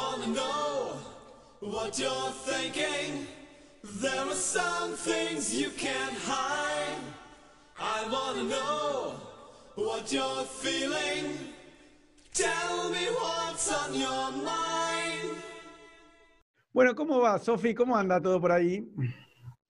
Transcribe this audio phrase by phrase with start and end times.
[0.00, 0.96] wanna know
[1.60, 3.26] what you're thinking.
[4.02, 7.02] There are some things you can't hide.
[7.78, 9.14] I wanna know
[9.74, 11.24] what you're feeling.
[12.32, 15.36] Tell me what's on your mind.
[16.72, 17.74] Bueno, ¿cómo va, Sofi?
[17.74, 18.84] ¿Cómo anda todo por ahí?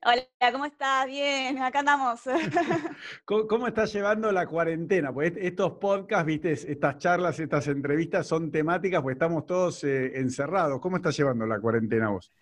[0.02, 1.06] Hola, ¿cómo estás?
[1.06, 2.20] Bien, acá andamos.
[3.24, 5.12] ¿Cómo, cómo estás llevando la cuarentena?
[5.12, 10.80] Pues estos podcasts, viste, estas charlas, estas entrevistas son temáticas, pues estamos todos eh, encerrados.
[10.80, 12.32] ¿Cómo estás llevando la cuarentena vos?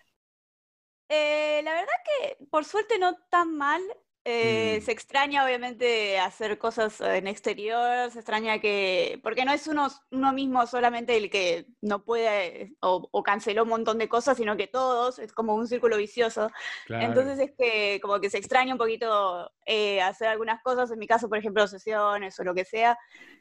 [1.07, 3.81] Eh, la verdad que por suerte no tan mal.
[4.25, 4.85] Eh, Mm.
[4.85, 10.33] Se extraña obviamente hacer cosas en exterior, se extraña que, porque no es uno, uno
[10.33, 14.67] mismo solamente el que no puede o, o canceló un montón de cosas, sino que
[14.67, 16.49] todos, es como un círculo vicioso.
[16.87, 21.07] Entonces es que como que se extraña un poquito eh, hacer algunas cosas, en mi
[21.07, 22.97] caso, por ejemplo, sesiones o lo que sea,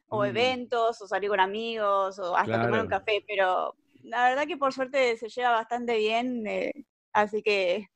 [0.09, 0.26] o Mm.
[0.26, 4.73] eventos, o salir con amigos, o hasta tomar un café, pero la verdad que por
[4.73, 6.73] suerte se lleva bastante bien, eh,
[7.12, 7.88] así que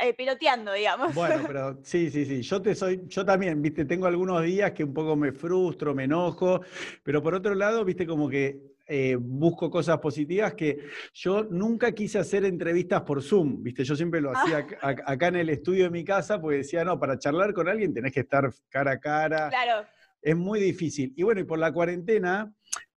[0.00, 1.14] eh, piloteando, digamos.
[1.14, 2.42] Bueno, pero sí, sí, sí.
[2.42, 6.04] Yo te soy, yo también, viste, tengo algunos días que un poco me frustro, me
[6.04, 6.60] enojo,
[7.02, 10.78] pero por otro lado, viste, como que eh, busco cosas positivas que
[11.14, 15.28] yo nunca quise hacer entrevistas por Zoom, viste, yo siempre lo hacía ac- ac- acá
[15.28, 18.20] en el estudio de mi casa, porque decía, no, para charlar con alguien tenés que
[18.20, 19.86] estar cara a cara, Claro,
[20.20, 21.12] es muy difícil.
[21.16, 22.52] Y bueno, y por la cuarentena,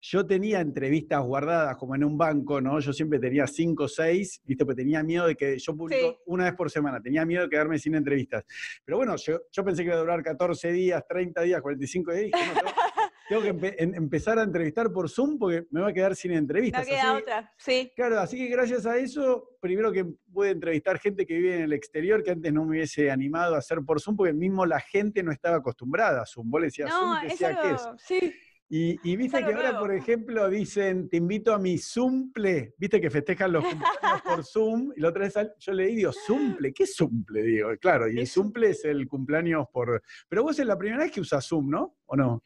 [0.06, 2.78] yo tenía entrevistas guardadas como en un banco, ¿no?
[2.82, 4.66] Yo siempre tenía cinco o seis, ¿viste?
[4.66, 6.18] Porque tenía miedo de que yo publico Sí.
[6.26, 8.44] una vez por semana, tenía miedo de quedarme sin entrevistas.
[8.84, 12.23] Pero bueno, yo, yo pensé que iba a durar 14 días, 30 días, 45 días.
[12.23, 12.72] y dije, no, tengo,
[13.30, 16.34] tengo que empe- en- empezar a entrevistar por Zoom porque me va a quedar sin
[16.34, 16.86] no entrevistas.
[16.86, 17.92] queda Así que- otra, sí.
[17.95, 21.72] Claro, así que gracias a eso, primero que pude entrevistar gente que vive en el
[21.72, 25.23] exterior, que antes no me hubiese animado a hacer por Zoom, porque mismo la gente
[25.23, 26.52] no estaba acostumbrada a Zoom.
[26.52, 27.58] Vos le decías No, Zoom, es ¿qué es?
[27.58, 28.34] algo, sí,
[28.76, 32.74] Y, y viste que ahora, por ejemplo, dicen, te invito a mi Zumple.
[32.76, 34.92] Viste que festejan los cumpleaños por Zoom.
[34.96, 37.44] Y la otra vez yo le digo, Zumple, ¿qué es Zumple?
[37.44, 40.02] Digo, claro, y el Zumple es el cumpleaños por.
[40.28, 41.98] Pero vos es la primera vez que usas Zoom, ¿no?
[42.08, 42.42] ¿O no?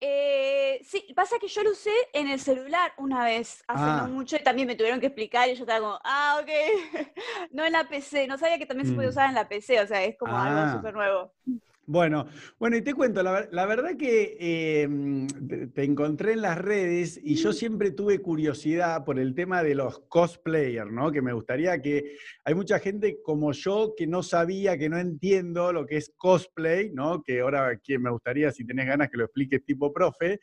[0.00, 4.04] Eh, sí, pasa que yo lo usé en el celular una vez, hace Ah.
[4.06, 6.48] no mucho, y también me tuvieron que explicar y yo estaba como, ah, ok,
[7.52, 9.10] no en la PC, no sabía que también se puede Mm.
[9.10, 10.44] usar en la PC, o sea, es como Ah.
[10.66, 11.32] algo súper nuevo.
[11.84, 12.26] Bueno,
[12.60, 14.88] bueno, y te cuento, la, ver- la verdad que eh,
[15.74, 19.98] te, encontré en las redes y yo siempre tuve curiosidad por el tema de los
[20.08, 21.10] cosplayers, ¿no?
[21.10, 25.72] Que me gustaría que hay mucha gente como yo que no sabía, que no entiendo
[25.72, 27.20] lo que es cosplay, ¿no?
[27.20, 30.38] Que ahora que me gustaría, si tenés ganas, que lo expliques tipo profe.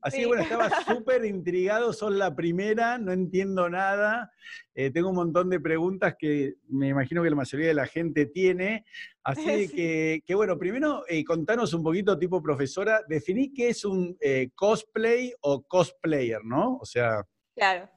[0.00, 4.30] Así que bueno, estaba súper intrigado, sos la primera, no entiendo nada.
[4.78, 8.26] Eh, tengo un montón de preguntas que me imagino que la mayoría de la gente
[8.26, 8.84] tiene.
[9.24, 9.74] Así Sí.
[9.74, 14.50] que, que, bueno, primero eh, contanos un poquito, tipo profesora, definí qué es un eh,
[14.54, 16.76] cosplay o cosplayer, ¿no?
[16.80, 17.24] O sea,
[17.56, 17.88] Claro.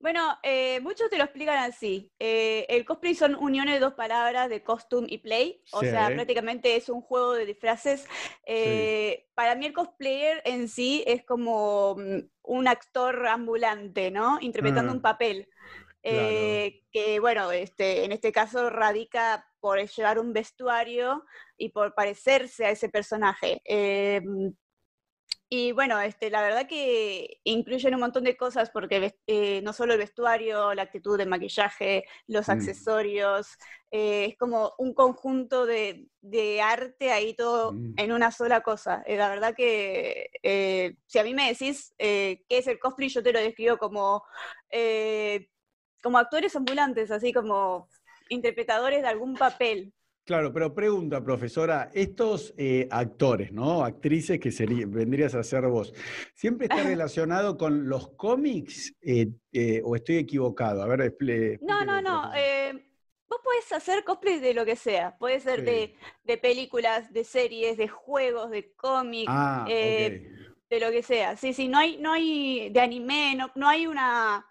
[0.00, 2.10] Bueno, eh, muchos te lo explican así.
[2.18, 5.62] Eh, el cosplay son uniones de dos palabras de costume y play.
[5.72, 8.04] O sea, prácticamente es un juego de disfraces.
[8.44, 14.38] Eh, Para mí el cosplayer en sí es como mm, un actor ambulante, ¿no?
[14.40, 14.94] Interpretando Ah.
[14.96, 15.48] un papel.
[16.02, 21.24] Eh, que bueno, este, en este caso radica por llevar un vestuario
[21.56, 23.60] y por parecerse a ese personaje.
[23.64, 24.22] Eh,
[25.50, 29.94] y bueno, este, la verdad que incluyen un montón de cosas porque eh, no solo
[29.94, 32.52] el vestuario, la actitud de maquillaje, los Mm.
[32.52, 33.48] accesorios,
[33.90, 37.94] eh, es como un conjunto de, de arte ahí todo Mm.
[37.96, 39.02] en una sola cosa.
[39.06, 43.08] Eh, la verdad que eh, si a mí me decís eh, qué es el cosplay,
[43.08, 44.22] yo te lo describo como,
[44.70, 45.48] eh,
[46.02, 47.88] como actores ambulantes, así como
[48.28, 49.92] interpretadores de algún papel.
[50.24, 53.82] claro, pero pregunta, profesora, estos eh, actores, ¿no?
[53.84, 55.94] Actrices que sería, vendrías a ser vos,
[56.34, 60.82] ¿siempre está relacionado con los cómics eh, eh, o estoy equivocado?
[60.82, 62.30] A ver, expli- No, no, no.
[63.28, 65.16] vos podés hacer cosplay de lo que sea.
[65.18, 65.64] Puede ser Sí.
[65.64, 65.94] de,
[66.24, 71.36] de películas, de series, de juegos, de cómics, Ah, de lo que sea.
[71.36, 74.44] Sí, sí, no hay, no hay de anime, no, no hay una.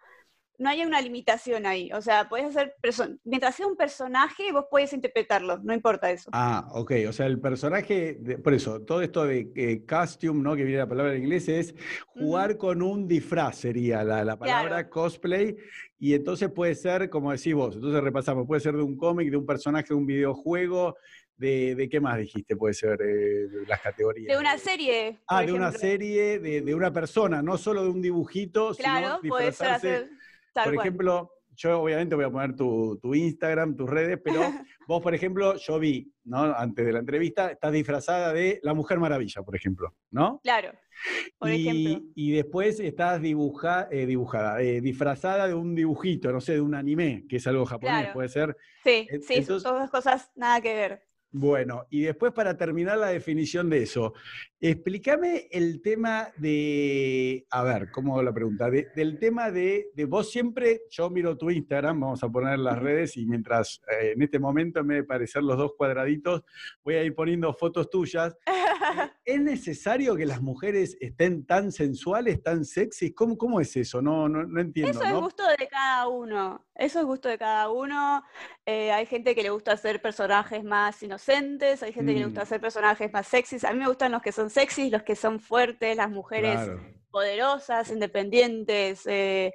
[0.59, 1.91] No hay una limitación ahí.
[1.93, 2.75] O sea, puedes hacer.
[3.23, 5.59] Mientras sea un personaje, vos podés interpretarlo.
[5.63, 6.29] No importa eso.
[6.33, 6.93] Ah, ok.
[7.07, 10.55] O sea, el personaje, de- por eso, todo esto de eh, costume, ¿no?
[10.55, 11.75] Que viene la palabra en inglés, es
[12.07, 14.89] jugar con un disfraz, sería la, la palabra Claro.
[14.89, 15.55] cosplay.
[15.99, 19.37] Y entonces puede ser, como decís vos, entonces repasamos, puede ser de un cómic, de
[19.37, 20.95] un personaje, de un videojuego,
[21.35, 24.27] de, de qué más dijiste, puede ser eh, las categorías.
[24.35, 25.19] De una serie.
[25.27, 29.29] Ah, de una serie, de, de una persona, no solo de un dibujito, Claro, sino
[29.29, 30.09] puede ser hacer.
[30.57, 30.87] Tal Por cual.
[30.87, 34.39] ejemplo, yo obviamente voy a poner tu, tu Instagram, tus redes, pero
[34.87, 36.39] vos, por ejemplo, yo vi, ¿no?
[36.55, 40.39] Antes de la entrevista, estás disfrazada de la Mujer Maravilla, por ejemplo, ¿no?
[40.41, 40.71] Claro,
[41.37, 42.09] por y, ejemplo.
[42.15, 46.73] y después estás dibuja, eh, dibujada, eh, disfrazada de un dibujito, no sé, de un
[46.73, 48.13] anime, que es algo japonés, Claro.
[48.13, 48.57] puede ser.
[48.83, 51.06] Sí, sí, entonces- son dos cosas nada que ver.
[51.29, 54.13] Bueno, y después para terminar la definición de eso,
[54.61, 58.69] explícame el tema de, a ver, ¿cómo hago la pregunta?
[58.69, 62.79] De- del tema de, de vos siempre, yo miro tu Instagram, vamos a poner las
[62.79, 66.43] redes y mientras eh, en este momento en vez de parecer los dos cuadraditos,
[66.83, 68.35] voy a ir poniendo fotos tuyas.
[69.25, 73.13] ¿Es necesario que las mujeres estén tan sensuales, tan sexys?
[73.15, 74.01] ¿Cómo, cómo es eso?
[74.01, 74.91] No, no, no entiendo.
[74.91, 75.21] Eso es ¿no?
[75.21, 76.65] gusto de cada uno.
[76.75, 78.23] Eso es gusto de cada uno.
[78.65, 82.41] Eh, hay gente que le gusta hacer personajes más inocentes, hay gente que le gusta
[82.41, 82.43] Mm.
[82.43, 83.63] hacer personajes más sexys.
[83.63, 86.81] A mí me gustan los que son sexys, los que son fuertes, las mujeres Claro.
[87.11, 89.53] poderosas, independientes, eh,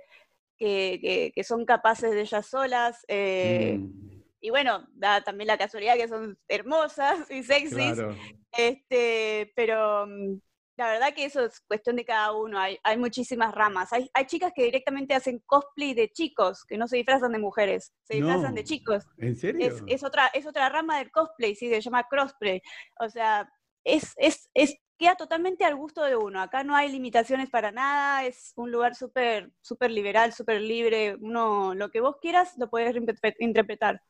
[0.58, 3.04] que, que- que son capaces de ellas solas.
[3.08, 4.11] eh, Mm,
[4.42, 7.94] Y bueno, da también la casualidad que son hermosas y sexys.
[7.94, 8.16] claro.
[8.50, 10.38] Este, pero mm,
[10.76, 12.58] la verdad que eso es cuestión de cada uno.
[12.58, 13.92] Hay, hay muchísimas ramas.
[13.92, 17.92] Hay, hay chicas que directamente hacen cosplay de chicos, que no se disfrazan de mujeres,
[18.02, 19.04] se disfrazan de chicos.
[19.18, 19.64] ¿En serio?
[19.64, 22.60] Es, es otra, es otra rama del cosplay, sí, se llama crossplay.
[22.98, 23.48] O sea,
[23.84, 26.40] es, es, es, queda totalmente al gusto de uno.
[26.40, 31.16] Acá no hay limitaciones para nada, es un lugar súper súper liberal, súper libre.
[31.20, 34.00] Uno, lo que vos quieras, lo puedes interpre- interpretar.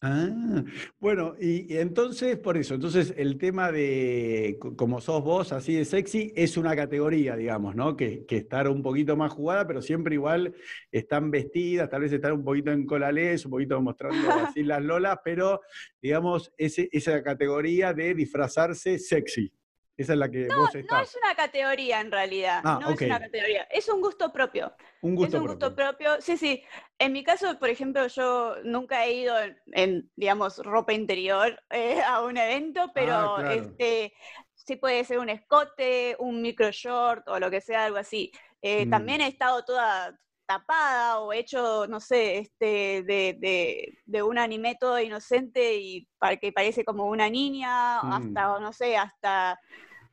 [0.00, 0.64] Ah,
[0.98, 5.74] bueno, y, y entonces, por eso, entonces el tema de co- como sos vos, así
[5.74, 7.94] de sexy, es una categoría, digamos, ¿no?
[7.96, 10.54] Que, que estar un poquito más jugada, pero siempre igual
[10.90, 14.16] están vestidas, tal vez están un poquito en colales, un poquito mostrando
[14.56, 15.60] así las lolas, pero
[16.00, 19.52] digamos, ese, esa categoría de disfrazarse sexy.
[19.98, 21.08] Esa es la que vos No estás.
[21.10, 24.72] es una categoría en realidad, Ah, no es una categoría, es un gusto propio.
[25.02, 25.98] Un gusto es un gusto propio.
[26.08, 26.22] propio.
[26.22, 26.62] Sí, sí.
[26.98, 32.00] En mi caso, por ejemplo, yo nunca he ido en, en, digamos, ropa interior eh,
[32.00, 33.50] a un evento, pero Ah, claro.
[33.60, 34.12] este,
[34.54, 38.30] sí puede ser un escote, un micro short o lo que sea, algo así.
[38.62, 38.90] Eh, Mm.
[38.90, 40.16] También he estado toda
[40.46, 46.36] tapada o hecho, no sé, este, de, de, de un anime todo inocente y para
[46.38, 48.12] que parece como una niña, Mm.
[48.12, 49.58] hasta, no sé, hasta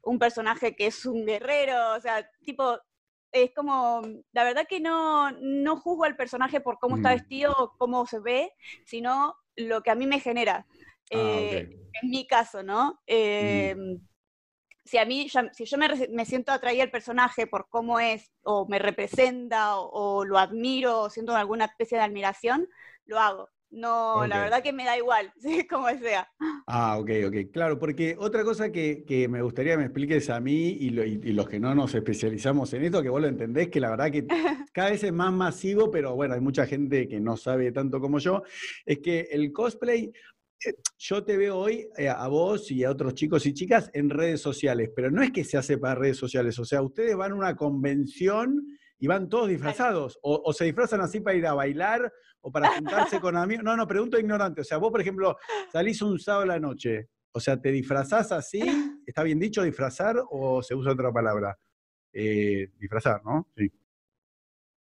[0.05, 2.79] un personaje que es un guerrero, o sea, tipo,
[3.31, 4.01] es como,
[4.33, 7.13] la verdad que no, no juzgo al personaje por cómo está Mm.
[7.15, 8.53] vestido o cómo se ve,
[8.85, 10.65] sino lo que a mí me genera.
[11.13, 11.69] Ah, Eh.
[12.01, 13.01] En mi caso, ¿no?
[13.07, 13.75] Eh,
[14.85, 18.31] Si a mí, ya- si yo me, me siento atraída al personaje por cómo es,
[18.43, 22.67] o me representa, o, o lo admiro, o siento alguna especie de admiración,
[23.05, 23.49] lo hago.
[23.75, 25.67] No, la verdad que me da igual, ¿sí?
[25.67, 26.27] como sea.
[26.67, 27.35] Ah, ok, ok.
[27.51, 31.05] Claro, porque otra cosa que, que me gustaría que me expliques a mí y, lo-
[31.05, 33.89] y- y los que no nos especializamos en esto, que vos lo entendés, que la
[33.91, 34.25] verdad que
[34.73, 38.17] cada vez es más masivo, pero bueno, hay mucha gente que no sabe tanto como
[38.19, 38.43] yo,
[38.85, 40.11] es que el cosplay,
[40.65, 44.09] eh, yo te veo hoy eh, a vos y a otros chicos y chicas en
[44.09, 47.33] redes sociales, pero no es que se hace para redes sociales, o sea, ustedes van
[47.33, 48.65] a una convención
[48.97, 52.11] y van todos disfrazados, o, o se disfrazan así para ir a bailar
[52.47, 53.63] o para juntarse con amigos.
[53.63, 54.61] No, no, pregunto ignorante.
[54.61, 55.35] O sea, vos, por ejemplo,
[55.71, 58.61] salís un sábado a la noche, o sea, ¿te disfrazás así?
[59.05, 61.57] ¿Está bien dicho disfrazar o se usa otra palabra?
[62.13, 63.47] Eh, disfrazar, ¿no?
[63.57, 63.69] Sí.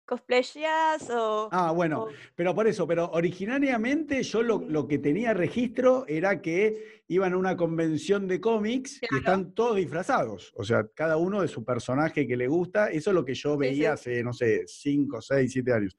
[0.05, 1.49] ¿Cosplayas o...?
[1.51, 6.41] Ah, bueno, o- pero por eso, pero originariamente yo lo, lo que tenía registro era
[6.41, 10.51] que iban a una convención de cómics y están todos disfrazados.
[10.55, 12.89] O sea, cada uno de su personaje que le gusta.
[12.91, 14.09] Eso es lo que yo Sí, veía sí.
[14.11, 15.95] hace, no sé, 5, 6, 7 años.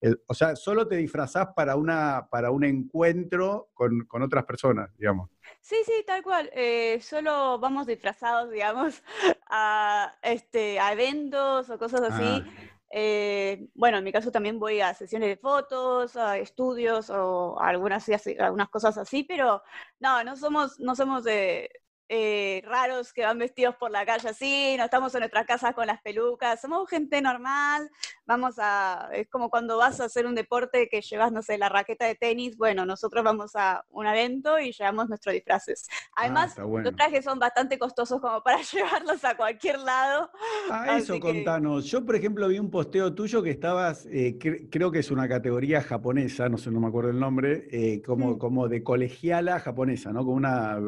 [0.00, 4.90] El- o sea, solo te disfrazás para, una, para un encuentro con, con otras personas,
[4.96, 5.30] digamos.
[5.60, 6.50] Sí, sí, tal cual.
[6.54, 9.02] eh, solo vamos disfrazados, digamos,
[9.50, 12.42] a, este, a eventos o cosas así.
[12.46, 12.50] Ah.
[12.90, 17.68] Eh, bueno, en mi caso también voy a sesiones de fotos, a estudios o a
[17.68, 19.62] algunas, algunas cosas así, pero
[20.00, 21.70] no, no somos, no somos de,
[22.08, 25.86] eh, raros que van vestidos por la calle así, no estamos en nuestras casas con
[25.86, 27.90] las pelucas, somos gente normal,
[28.26, 31.68] vamos a, es como cuando vas a hacer un deporte que llevas, no sé, la
[31.68, 35.88] raqueta de tenis, bueno, nosotros vamos a un evento y llevamos nuestros disfraces.
[36.16, 36.84] Además, está bueno.
[36.90, 40.30] los trajes son bastante costosos como para llevarlos a cualquier lado.
[40.70, 41.84] Ah, eso, que- contanos.
[41.86, 45.28] Yo, por ejemplo, vi un posteo tuyo que estabas, eh, cre- creo que es una
[45.28, 48.38] categoría japonesa, no sé, no me acuerdo el nombre, eh, como, Mm.
[48.38, 50.24] como de colegiala japonesa, ¿no?
[50.24, 50.78] Con una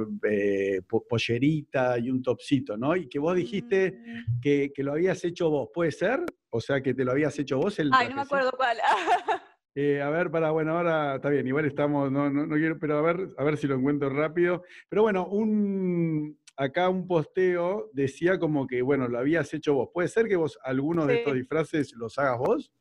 [1.10, 2.94] pollerita y un topsito, ¿no?
[2.96, 4.40] Y que vos dijiste Mm.
[4.40, 6.20] que, que lo habías hecho vos, ¿puede ser?
[6.50, 8.78] O sea, que te lo habías hecho vos el Ay, no me acuerdo cuál.
[9.76, 12.98] Eh, a ver, para, bueno, ahora está bien, igual estamos, no, no, no quiero, pero
[12.98, 14.64] a ver, a ver si lo encuentro rápido.
[14.88, 19.90] Pero bueno, un, acá un posteo decía como que, bueno, lo habías hecho vos.
[19.94, 21.38] ¿Puede ser que vos algunos de estos Sí.
[21.38, 22.72] disfraces los hagas vos?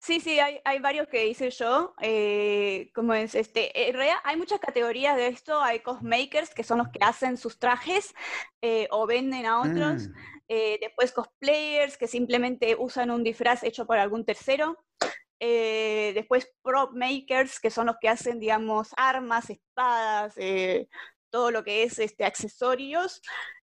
[0.00, 1.94] Sí, sí, hay, hay varios que hice yo.
[2.00, 5.60] eh, como es este, en realidad hay muchas categorías de esto.
[5.60, 8.14] Hay cosmakers, que son los que hacen sus trajes
[8.62, 10.08] eh, o venden a otros.
[10.14, 14.78] Ah, Eh, después cosplayers, que simplemente usan un disfraz hecho por algún tercero.
[15.40, 20.34] Eh, después prop makers, que son los que hacen, digamos, armas, espadas,
[21.30, 23.20] todo lo que es este, accesorios.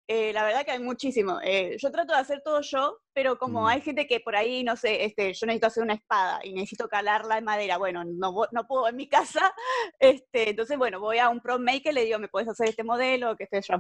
[0.08, 1.40] Eh, la verdad que hay muchísimo.
[1.44, 3.68] Eh, yo trato de hacer todo yo, pero como Mm.
[3.68, 6.88] hay gente que por ahí, no sé, este, yo necesito hacer una espada y necesito
[6.88, 9.10] calarla en madera, bueno, no, no puedo en mi
[9.50, 9.52] casa,
[10.00, 13.36] este, entonces, bueno, voy a un prop maker, le digo, ¿me puedes hacer este modelo?
[13.36, 13.78] qué sé yo.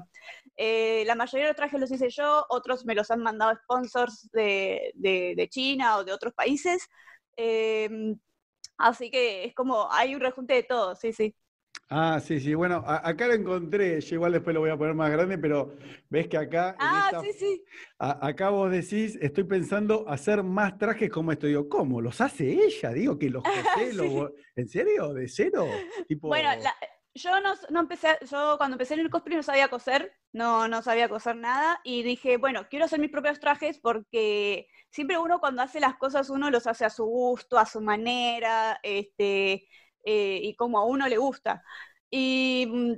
[0.57, 4.27] Eh, la mayoría de los trajes los hice yo, otros me los han mandado sponsors
[4.33, 6.87] de, de- de China o de otros países.
[7.37, 8.17] Em,
[8.77, 11.35] así que es como, hay un rejunte de todo, sí, sí.
[11.87, 12.55] Ah, sí, sí.
[12.55, 14.01] Bueno, a- acá lo encontré.
[14.01, 15.75] Yo igual después lo voy a poner más grande, pero
[16.09, 17.63] ves que acá, Ah, esta- sí, sí.
[17.99, 21.45] a- acá vos decís, estoy pensando hacer más trajes como esto.
[21.45, 22.01] Digo, ¿cómo?
[22.01, 22.89] ¿Los hace ella?
[22.91, 23.43] Digo, que los
[23.89, 24.15] cosé, los Sí.
[24.15, 25.13] vo- ¿En serio?
[25.13, 25.65] ¿De cero?
[26.07, 26.75] Tipo, Bueno, la-
[27.13, 30.81] yo no, no empecé, yo cuando empecé en el cosplay no sabía coser, no, no
[30.81, 35.61] sabía coser nada y dije, bueno, quiero hacer mis propios trajes porque siempre uno cuando
[35.61, 39.67] hace las cosas uno los hace a su gusto, a su manera, este,
[40.05, 41.63] eh, y como a uno le gusta.
[42.09, 42.93] Y mm,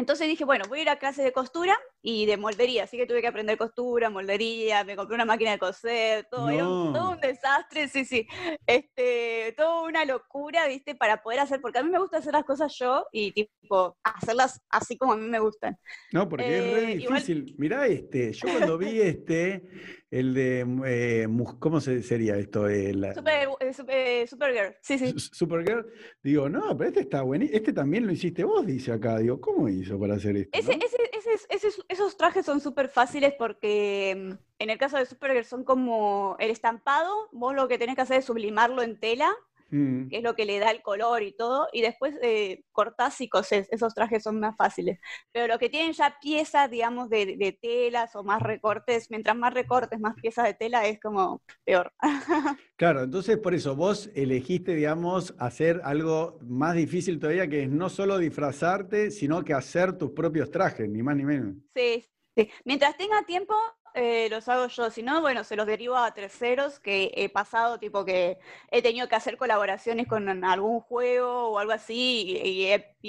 [0.00, 3.06] entonces dije, bueno, voy a ir a clases de costura y de moldería, así que
[3.06, 7.10] tuve que aprender costura, moldería, me compré una máquina de coser, todo, era un- todo
[7.10, 8.26] un desastre, sí, sí,
[8.66, 12.44] este, toda una locura, viste, para poder hacer, porque a mí me gusta hacer las
[12.44, 15.76] cosas yo y tipo, hacerlas así como a mí me gustan.
[16.12, 17.54] No, porque es re Eh, igual- difícil.
[17.58, 18.32] Mirá este.
[18.32, 19.62] Yo cuando vi este,
[20.10, 20.60] el de.
[20.86, 22.68] eh, Mus- ¿Cómo se, sería esto?
[22.68, 25.10] Eh, la- Super, eh, super- eh, Supergirl, sí, sí.
[25.12, 25.86] Su- Supergirl.
[26.22, 27.56] Digo, no, pero este está buenísimo.
[27.58, 29.18] Este también lo hiciste vos, dice acá.
[29.18, 30.58] Digo, ¿cómo hizo para hacer esto?
[30.58, 30.84] Ese, no?
[30.84, 35.44] ese, ese- ese- esos trajes son súper fáciles porque mm, en el caso de Supergirl
[35.44, 39.28] son como el estampado, vos lo que tenés que hacer es sublimarlo en tela,
[39.70, 40.08] Mm.
[40.08, 43.28] que es lo que le da el color y todo, y después eh, cortás y
[43.28, 44.98] cosés, esos trajes son más fáciles.
[45.32, 49.54] Pero los que tienen ya piezas, digamos, de, de telas o más recortes, mientras más
[49.54, 51.92] recortes, más piezas de tela, es como peor.
[52.76, 57.90] Claro, entonces por eso vos elegiste, digamos, hacer algo más difícil todavía, que es no
[57.90, 61.56] solo disfrazarte, sino que hacer tus propios trajes, ni más ni menos.
[61.74, 62.50] Sí, sí.
[62.64, 63.54] Mientras tenga tiempo,
[63.94, 64.90] eh, los hago yo.
[64.90, 68.38] Si no, bueno, se los derivo a terceros que he pasado, tipo que
[68.70, 72.66] he tenido que hacer colaboraciones con algún juego o algo así y,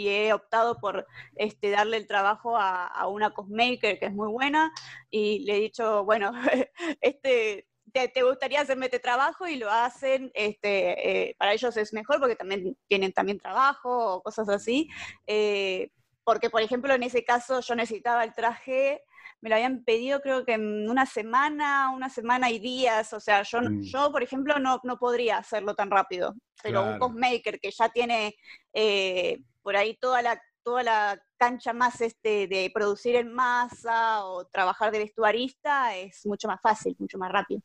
[0.07, 4.71] he, optado por este, darle el trabajo a, una cosmaker que es muy buena
[5.09, 6.31] y le he dicho, bueno,
[7.01, 7.67] este...
[7.93, 12.21] Te, te gustaría hacerme este trabajo y lo hacen, este, eh, para ellos es mejor
[12.21, 14.88] porque también tienen también trabajo o cosas así.
[15.27, 15.91] Eh,
[16.23, 19.03] porque, por ejemplo, en ese caso yo necesitaba el traje,
[19.41, 23.43] me lo habían pedido creo que en una semana, una semana y días, o sea,
[23.43, 23.81] yo, Mm.
[23.81, 28.36] yo por ejemplo, no, no podría hacerlo tan rápido, pero un cosmaker que ya tiene
[28.74, 34.45] eh, por ahí toda la, toda la cancha más este, de producir en masa o
[34.45, 37.62] trabajar de vestuarista, es mucho más fácil, mucho más rápido.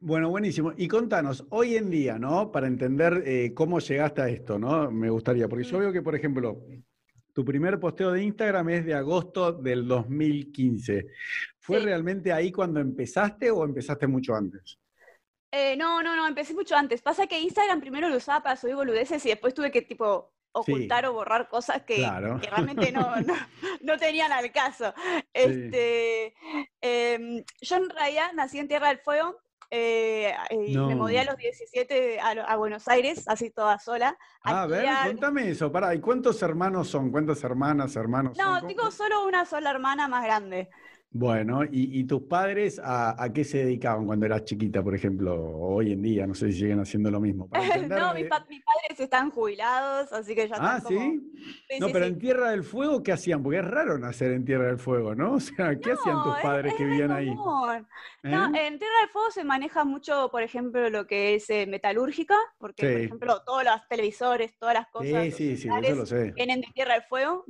[0.00, 0.72] Bueno, buenísimo.
[0.76, 2.52] Y contanos, hoy en día, ¿no?
[2.52, 4.90] Para entender eh, cómo llegaste a esto, ¿no?
[4.90, 5.80] Me gustaría, porque yo Mm.
[5.80, 6.62] veo que, por ejemplo,
[7.36, 11.06] tu primer posteo de Instagram es de agosto del 2015.
[11.58, 11.84] ¿Fue Sí.
[11.84, 14.78] realmente ahí cuando empezaste o empezaste mucho antes?
[15.52, 17.02] Eh, no, no, no, empecé mucho antes.
[17.02, 21.04] Pasa que Instagram primero lo usaba para subir boludeces y después tuve que tipo ocultar
[21.04, 22.40] o borrar cosas que, Claro.
[22.40, 23.34] que realmente no, no,
[23.82, 24.94] no tenían al caso.
[25.34, 26.32] Este,
[26.80, 29.36] em, yo en realidad nací en Tierra del Fuego
[29.70, 34.16] eh, me mudé a los 17 a, a Buenos Aires, así toda sola.
[34.42, 35.70] Ah, a ver, contame eso.
[35.72, 37.10] Pará, ¿y cuántos hermanos son?
[37.10, 38.46] ¿Cuántas hermanas, hermanos son?
[38.46, 40.68] No, ¿Cómo- tengo solo una sola hermana más grande.
[41.10, 45.34] Bueno, ¿y, y tus padres a, a qué se dedicaban cuando eras chiquita, por ejemplo?
[45.34, 47.48] O hoy en día, no sé si siguen haciendo lo mismo.
[47.88, 51.00] No, mis, pa- mis padres están jubilados, así que ya Ah, están como...
[51.00, 51.20] ¿sí?
[51.70, 52.12] Sí, No, sí, pero sí.
[52.12, 53.42] en Tierra del Fuego, ¿qué hacían?
[53.42, 55.34] Porque es raro nacer en Tierra del Fuego, ¿no?
[55.36, 57.30] O sea, ¿qué hacían tus padres es que vivían ahí?
[57.34, 58.66] No, ¿Eh?
[58.66, 62.82] en Tierra del Fuego se maneja mucho, por ejemplo, lo que es eh, metalúrgica, porque,
[62.92, 66.32] por ejemplo, todos los televisores, todas las cosas, Sí, sí, eso lo sé.
[66.32, 67.44] vienen de Tierra del Fuego.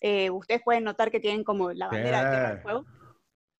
[0.00, 2.60] Eh, ustedes pueden notar que tienen como la bandera de Tierra del.
[2.62, 2.85] Fuego.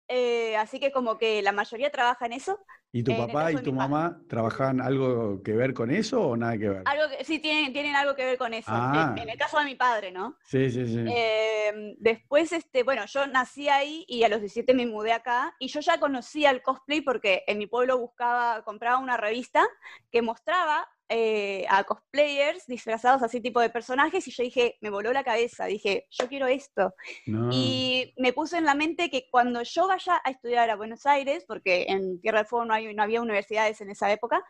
[0.08, 2.58] Eh, así que como que la mayoría trabaja en eso.
[2.92, 6.56] ¿Y tu el papá y tu mamá trabajaban algo que ver con eso o nada
[6.56, 6.82] que ver?
[6.86, 8.70] Algo que sí tienen, tienen algo que ver con eso.
[8.70, 9.12] Ah.
[9.16, 10.38] En, en el caso de mi padre, ¿no?
[10.44, 11.04] Sí, sí, sí.
[11.06, 15.68] Eh, después, este, bueno, yo nací ahí y a los 17 me mudé acá y
[15.68, 19.66] yo ya conocía el cosplay porque en mi pueblo buscaba, compraba una revista
[20.10, 25.12] que mostraba eh, a cosplayers disfrazados así tipo de personajes y yo dije, me voló
[25.12, 26.94] la cabeza, dije, yo quiero esto.
[27.26, 27.48] No.
[27.52, 31.44] Y me puse en la mente que cuando yo vaya a estudiar a Buenos Aires,
[31.46, 34.44] porque en Tierra del Fuego no, hay, no había universidades en esa época,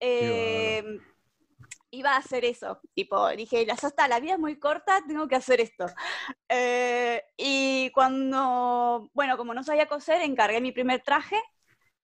[0.00, 0.82] eh,
[1.92, 2.80] iba a hacer eso.
[2.94, 5.86] Tipo, dije, ya está, la vida es muy corta, tengo que hacer esto.
[6.48, 11.40] Eh, y cuando, bueno, como no sabía coser, encargué mi primer traje,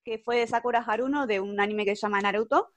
[0.05, 2.73] que fue de Sakura Haruno, de un anime que se llama Naruto.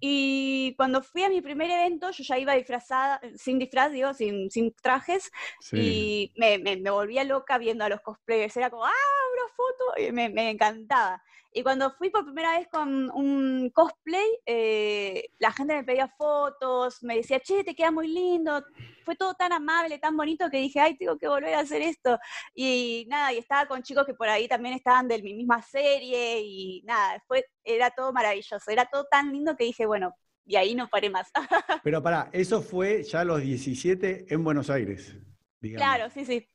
[0.00, 4.50] Y cuando fui a mi primer evento, yo ya iba disfrazada, sin disfraz, digo, sin,
[4.50, 5.76] sin trajes, Sí.
[5.76, 8.56] y me, me, me volvía loca viendo a los cosplayers.
[8.56, 8.90] Era como, ¡ah,
[9.34, 9.84] una foto!
[10.08, 11.22] Y me, me encantaba.
[11.52, 17.02] Y cuando fui por primera vez con un cosplay, eh, la gente me pedía fotos,
[17.02, 18.64] me decía, che, te queda muy lindo.
[19.04, 22.18] Fue todo tan amable, tan bonito que dije, ay, tengo que volver a hacer esto.
[22.54, 26.40] Y nada, y estaba con chicos que por ahí también estaban de mi misma serie
[26.40, 30.14] y nada, fue, era todo maravilloso, era todo tan lindo que dije, bueno,
[30.46, 31.30] y ahí no paré más.
[31.84, 35.16] Pero pará, eso fue ya a los 17 en Buenos Aires.
[35.60, 35.86] Digamos.
[35.86, 36.48] claro, sí, sí.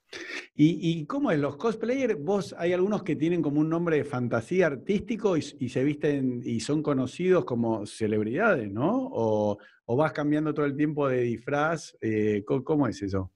[0.56, 1.40] ¿Y, y cómo es?
[1.40, 2.18] ¿Los cosplayers?
[2.24, 6.42] ¿Vos hay algunos que tienen como un nombre de fantasía artístico y, y se visten
[6.44, 9.10] y son conocidos como celebridades, ¿no?
[9.12, 11.96] ¿O, o vas cambiando todo el tiempo de disfraz?
[12.02, 13.32] Eh, ¿cómo, cómo es eso?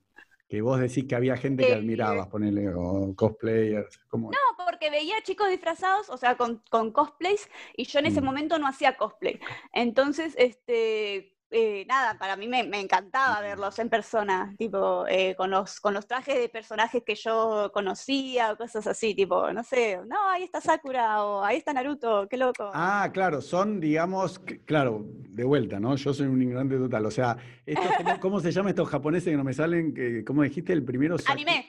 [0.47, 3.99] Que vos decís que había gente que Eh, admirabas, ponele, o cosplayers.
[4.07, 4.31] ¿cómo?
[4.31, 8.25] No, porque veía chicos disfrazados, o sea, con, con cosplays, y yo en ese Mm.
[8.25, 9.39] momento no hacía cosplay.
[9.73, 15.49] Entonces, este, eh, nada, para mí me, me encantaba verlos en persona, tipo, eh, con,
[15.49, 19.99] los, con los trajes de personajes que yo conocía o cosas así, tipo, no sé,
[20.05, 22.69] no, ahí está Sakura o ahí está Naruto, qué loco.
[22.73, 25.95] Ah, claro, son, digamos, claro, de vuelta, ¿no?
[25.95, 27.05] Yo soy un ignorante total.
[27.05, 29.93] O sea, estos, ¿cómo, cómo se llama estos japoneses que no me salen?
[29.93, 31.15] Que, ¿Cómo dijiste el primero?
[31.27, 31.67] Anime,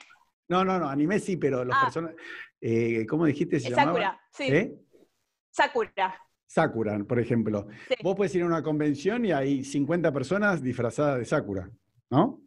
[0.49, 1.83] No, no, no, anime sí, pero los Ah.
[1.85, 2.15] personas.
[2.61, 3.59] eh, ¿Cómo dijiste?
[3.61, 3.87] Se llamaba?
[3.93, 4.75] Sakura, sí, ¿Eh?
[5.51, 6.21] Sakura.
[6.51, 7.69] Sakura, por ejemplo.
[7.89, 7.95] Sí.
[8.03, 11.71] Vos puedes ir a una convención y hay 50 personas disfrazadas de Sakura,
[12.11, 12.41] ¿no?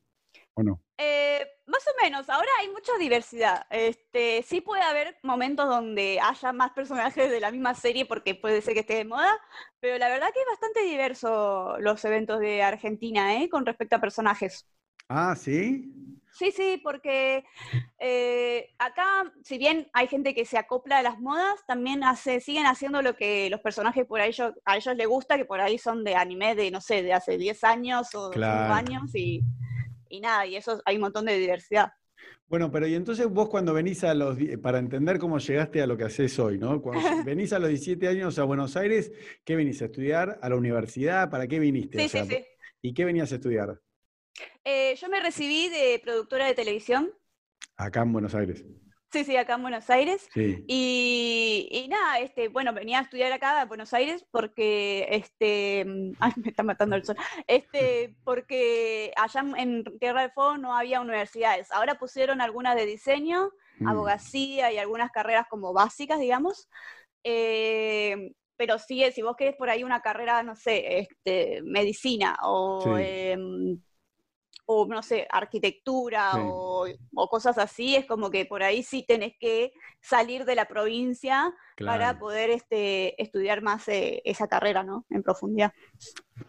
[0.56, 0.82] ¿O no?
[0.98, 3.66] Eh, más o menos, ahora hay mucha diversidad.
[3.70, 8.62] Este, sí puede haber momentos donde haya más personajes de la misma serie porque puede
[8.62, 9.40] ser que esté de moda,
[9.80, 13.48] pero la verdad que es bastante diverso los eventos de Argentina, ¿eh?
[13.48, 14.68] Con respecto a personajes.
[15.08, 16.20] Ah, ¿sí?
[16.34, 17.44] Sí, sí, porque
[18.00, 22.66] eh, acá, si bien hay gente que se acopla a las modas, también hace, siguen
[22.66, 24.32] haciendo lo que los personajes por ahí
[24.66, 27.38] a ellos les gusta, que por ahí son de anime de, no sé, de hace
[27.38, 28.74] 10 años o 5 Claro.
[28.74, 29.42] años y,
[30.10, 31.92] y nada, y eso hay un montón de diversidad.
[32.48, 35.98] Bueno, pero y entonces vos cuando venís a los, para entender cómo llegaste a lo
[35.98, 36.82] que haces hoy, ¿no?
[36.82, 39.12] Cuando venís a los 17 años a Buenos Aires,
[39.44, 40.40] ¿qué venís a estudiar?
[40.42, 41.30] ¿A la universidad?
[41.30, 42.00] ¿Para qué viniste?
[42.00, 42.46] Sí, O sea, sí, sí.
[42.82, 43.80] ¿Y qué venías a estudiar?
[44.64, 47.12] Eh, yo me recibí de productora de televisión,
[47.76, 48.64] Acá en Buenos Aires.
[49.12, 50.28] sí, sí, acá en Buenos Aires.
[50.34, 50.64] Sí.
[50.68, 56.14] Y, y nada, este, bueno, venía a estudiar acá a Buenos Aires porque, este, mm,
[56.20, 57.16] ay, me está matando el sol,
[57.48, 61.72] este, porque allá en- Tierra del Fuego no había universidades.
[61.72, 63.88] Ahora pusieron algunas de diseño, Mm.
[63.88, 66.70] abogacía y algunas carreras como básicas, digamos.
[67.24, 72.82] Eh, pero sí, si vos querés por ahí una carrera, no sé, este, medicina o,
[72.84, 72.90] Sí.
[73.04, 73.82] em,
[74.66, 76.40] o no sé, arquitectura Sí.
[76.42, 80.66] o, o cosas así, es como que por ahí sí tenés que salir de la
[80.68, 85.06] provincia para poder este, estudiar más eh, esa carrera, ¿no?
[85.10, 85.74] En profundidad.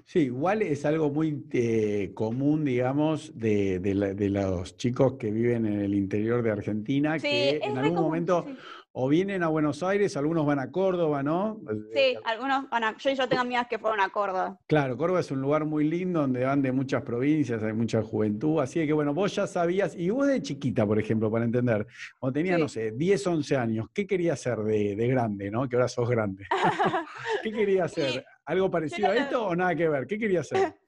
[0.06, 5.30] Sí, igual es algo muy eh, común, digamos, de, de la- de los chicos que
[5.30, 8.56] viven en el interior de Argentina, Sí, que en algún común, momento sí.
[8.96, 11.60] O vienen a Buenos Aires, algunos van a Córdoba, ¿no?
[11.92, 14.56] Sí, algunos van a, yo, yo tengo amigas que fueron a Córdoba.
[14.68, 18.60] Claro, Córdoba es un lugar muy lindo donde van de muchas provincias, hay mucha juventud,
[18.60, 21.84] así que bueno, vos ya sabías, y vos de chiquita, por ejemplo, para entender,
[22.20, 22.62] cuando tenías, Sí.
[22.62, 25.68] no sé, 10, 11 años, ¿qué querías ser de, de grande, no?
[25.68, 26.46] Que ahora sos grande.
[27.42, 28.24] ¿Qué querías Sí, ser?
[28.44, 30.06] ¿Algo parecido a esto o nada que ver?
[30.06, 30.72] ¿Qué querías ser?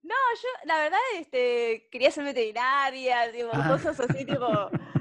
[0.00, 3.68] No, yo la verdad este, quería ser veterinaria, tipo, Ah.
[3.68, 4.46] cosas así, tipo,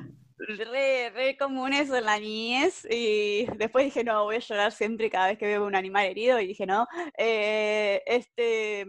[0.47, 2.85] re, re comunes en la niñez.
[2.89, 6.39] Y después dije, no, voy a llorar siempre cada vez que veo un animal herido.
[6.39, 6.87] Y dije, no.
[7.17, 8.85] Eh, este,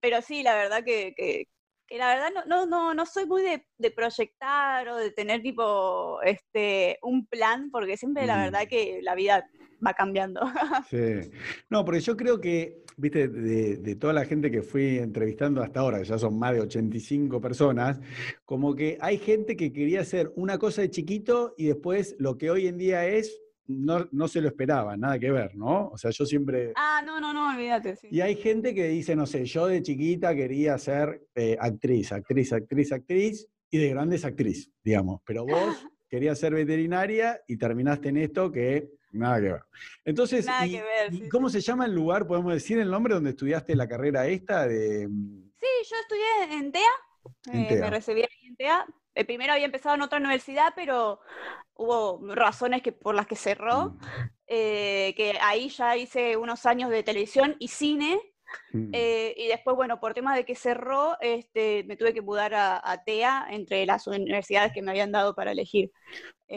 [0.00, 1.46] pero sí, la verdad que, que,
[1.86, 5.42] que la verdad no, no, no, no soy muy de, de proyectar o de tener
[5.42, 8.40] tipo este, un plan, porque siempre la Mm.
[8.44, 9.46] verdad que la vida
[9.84, 10.40] va cambiando.
[10.90, 11.30] Sí.
[11.70, 15.80] No, porque yo creo que, viste, de, de toda la gente que fui entrevistando hasta
[15.80, 18.00] ahora, que ya son más de 85 personas,
[18.44, 22.50] como que hay gente que quería hacer una cosa de chiquito y después lo que
[22.50, 25.88] hoy en día es, no, no se lo esperaba, nada que ver, ¿no?
[25.88, 26.72] O sea, yo siempre...
[26.76, 27.96] ah, no, no, no, olvídate.
[27.96, 28.08] Sí.
[28.10, 32.52] Y hay gente que dice, no sé, yo de chiquita quería ser eh, actriz, actriz,
[32.52, 35.20] actriz, actriz, y de grande es actriz, digamos.
[35.24, 39.62] Pero vos querías ser veterinaria y terminaste en esto que Nada que ver.
[40.04, 42.26] Entonces, Nada que ver, sí, ¿cómo se llama el lugar?
[42.26, 45.06] ¿Podemos decir el nombre donde estudiaste la carrera esta de...
[45.06, 46.82] Sí, yo estudié en TEA,
[47.52, 47.80] En eh, TEA.
[47.82, 48.86] me recibí ahí en TEA.
[49.14, 51.20] Eh, primero había empezado en otra universidad, pero
[51.74, 53.98] hubo razones que, por las que cerró, Mm,
[54.46, 58.20] eh, que ahí ya hice unos años de televisión y cine,
[58.72, 58.90] mm.
[58.92, 62.80] eh, y después, bueno, por tema de que cerró, este, me tuve que mudar a,
[62.82, 65.90] a TEA entre las universidades que me habían dado para elegir.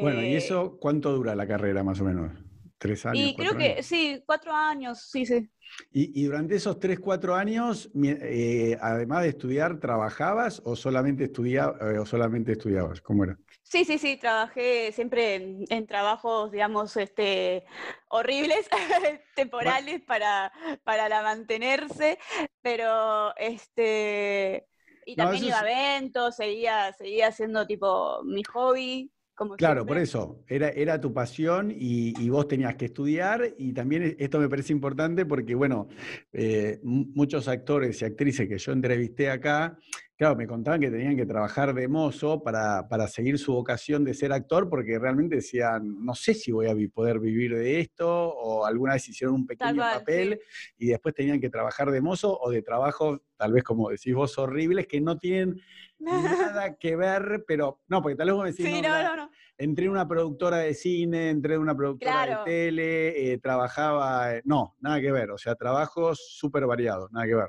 [0.01, 2.31] Bueno, ¿y eso cuánto dura la carrera más o menos?
[2.77, 3.31] ¿Tres años?
[3.31, 3.83] Y creo que años?
[3.83, 5.49] sí, cuatro años, sí, sí.
[5.91, 11.73] ¿Y, y durante esos tres, cuatro años, eh, además de estudiar, trabajabas o solamente, estudia,
[11.81, 13.01] eh, o solamente estudiabas?
[13.01, 13.37] ¿Cómo era?
[13.63, 17.65] Sí, sí, sí, trabajé siempre en, en trabajos, digamos, este,
[18.09, 18.69] horribles,
[19.35, 20.51] temporales para,
[20.83, 22.19] para la mantenerse,
[22.61, 24.67] pero este,
[25.05, 29.85] y No, también eso iba a eventos, seguía, seguía haciendo tipo mi hobby, como Claro,
[29.85, 34.15] por eso, era, era tu pasión y, y vos tenías que estudiar y también e-
[34.19, 35.87] esto me parece importante porque, bueno,
[36.33, 39.77] eh, mu- muchos actores y actrices que yo entrevisté acá,
[40.17, 44.13] claro, me contaban que tenían que trabajar de mozo para, para seguir su vocación de
[44.13, 48.65] ser actor porque realmente decían, no sé si voy a poder vivir de esto o
[48.65, 50.39] alguna vez hicieron un pequeño cual, papel
[50.77, 54.37] y después tenían que trabajar de mozo o de trabajos, tal vez como decís vos,
[54.37, 55.59] horribles que no tienen
[55.99, 59.15] nada que ver, pero no, porque tal vez vos me decís, Sí, no, no, no,
[59.15, 59.31] no.
[59.57, 62.43] entré en una productora de cine, entré en una productora Claro.
[62.45, 67.25] de tele, eh, trabajaba, eh, no, nada que ver, o sea, trabajos súper variados, nada
[67.25, 67.47] que ver.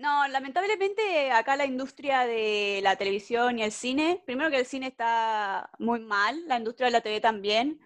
[0.00, 4.86] No, lamentablemente acá la industria de la televisión y el cine, primero que el cine
[4.86, 7.78] está muy mal, la industria de la TV también.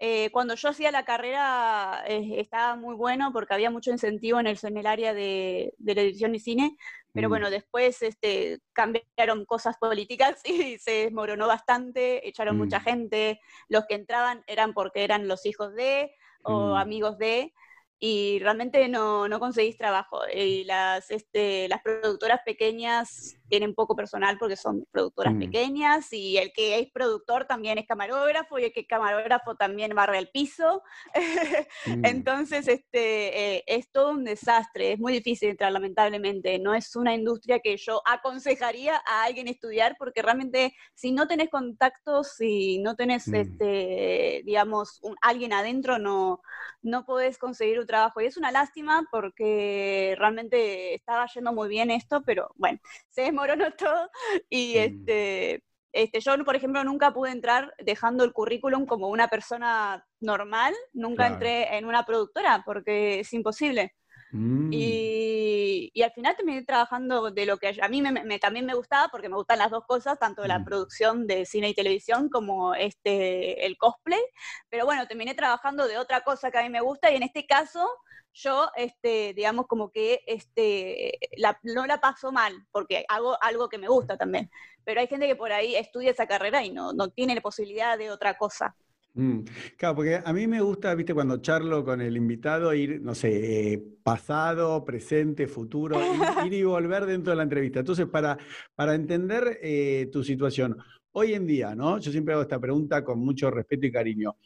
[0.00, 4.48] Eh, cuando yo hacía la carrera eh, estaba muy bueno porque había mucho incentivo en
[4.48, 6.76] el, en el área de, de televisión y cine,
[7.14, 7.32] pero Mm.
[7.32, 12.84] bueno, después este, cambiaron cosas políticas y se desmoronó bastante, echaron mucha Mm.
[12.84, 16.78] gente, los que entraban eran porque eran los hijos de o Mm.
[16.78, 17.54] amigos de,
[17.98, 20.20] y realmente no, no conseguís trabajo.
[20.32, 25.38] Y las, este, las productoras pequeñas tienen poco personal porque son productoras Mm.
[25.38, 29.94] pequeñas y el que es productor también es camarógrafo y el que es camarógrafo también
[29.94, 30.82] barre el piso.
[31.86, 32.04] Mm.
[32.04, 36.58] Entonces, este, eh, es todo un desastre, es muy difícil entrar, lamentablemente.
[36.58, 41.48] No es una industria que yo aconsejaría a alguien estudiar, porque realmente si no tenés
[41.50, 43.34] contactos, si no tenés, Mm.
[43.36, 46.40] este, digamos, un- alguien adentro, no,
[46.82, 48.20] no podés conseguir un trabajo.
[48.20, 52.78] Y es una lástima porque realmente estaba yendo muy bien esto, pero bueno,
[53.10, 54.10] se desmoronó todo
[54.50, 54.78] y Mm.
[54.78, 55.62] este...
[55.92, 61.22] Este, yo, por ejemplo, nunca pude entrar dejando el currículum como una persona normal, nunca
[61.22, 61.32] Claro.
[61.34, 63.94] entré en una productora porque es imposible.
[64.30, 64.70] Mm.
[64.74, 68.74] Y, y al final terminé trabajando de lo que a mí me, me- también me
[68.74, 70.64] gustaba, porque me gustan las dos cosas, tanto la Mm.
[70.66, 74.20] producción de cine y televisión como este, el cosplay.
[74.68, 77.46] Pero bueno, terminé trabajando de otra cosa que a mí me gusta y en este
[77.46, 77.88] caso
[78.36, 83.78] yo, este, digamos, como que este, la- no la paso mal, porque hago algo que
[83.78, 84.50] me gusta también.
[84.84, 87.96] Pero hay gente que por ahí estudia esa carrera y no, no tiene la posibilidad
[87.98, 88.76] de otra cosa.
[89.14, 89.40] Mm.
[89.78, 93.72] Claro, porque a mí me gusta, viste, cuando charlo con el invitado, ir, no sé,
[93.72, 96.20] eh, pasado, presente, futuro, ir,
[96.52, 97.80] ir y volver dentro de la entrevista.
[97.80, 98.36] Entonces, para,
[98.74, 100.76] para entender eh, tu situación,
[101.12, 101.98] hoy en día, ¿no?
[101.98, 104.36] Yo siempre hago esta pregunta con mucho respeto y cariño.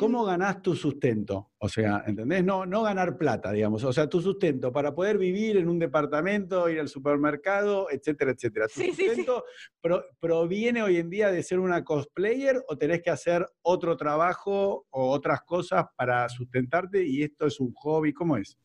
[0.00, 1.50] ¿Cómo ganás tu sustento?
[1.58, 2.42] O sea, ¿entendés?
[2.42, 3.84] No, no ganar plata, digamos.
[3.84, 8.66] O sea, tu sustento para poder vivir en un departamento, ir al supermercado, etcétera, etcétera.
[8.68, 9.04] ¿Tu Sí, sí, sí.
[9.06, 9.44] sustento
[9.80, 14.86] pro- proviene hoy en día de ser una cosplayer o tenés que hacer otro trabajo
[14.88, 18.14] o otras cosas para sustentarte y esto es un hobby?
[18.14, 18.56] ¿Cómo es?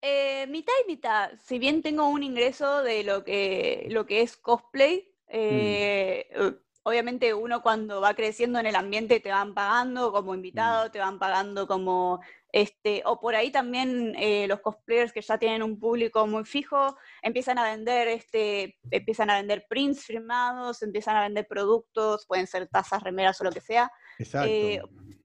[0.00, 1.32] Eh, mitad y mitad.
[1.44, 6.52] Si bien tengo un ingreso de lo que, lo que es cosplay, eh, eh,
[6.88, 11.18] obviamente uno cuando va creciendo en el ambiente te van pagando como invitado, te van
[11.18, 12.20] pagando como
[12.50, 16.96] este, o por ahí también eh, los cosplayers que ya tienen un público muy fijo
[17.20, 22.66] empiezan a vender, este, empiezan a vender prints firmados, empiezan a vender productos, pueden ser
[22.68, 23.92] tazas, remeras o lo que sea.
[24.18, 24.48] Exacto.
[24.48, 24.80] Eh,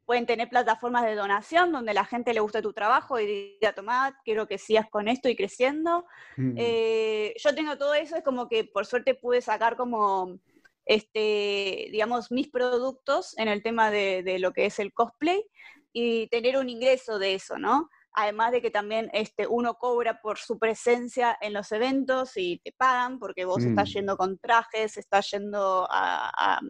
[0.06, 4.19] pueden tener plataformas de donación donde la gente le guste tu trabajo y diga, tomá,
[4.26, 6.06] quiero que sigas con esto y creciendo.
[6.36, 6.56] Mm.
[6.58, 10.39] Eh, yo tengo todo eso, es como que por suerte pude sacar como,
[10.86, 15.43] este, digamos, mis productos en el tema de, de lo que es el cosplay
[15.91, 17.89] y tener un ingreso de eso, ¿no?
[18.15, 22.72] Además de que también este, uno cobra por su presencia en los eventos y te
[22.72, 23.93] pagan porque vos estás Mm.
[23.93, 26.62] yendo con trajes, estás yendo a, a-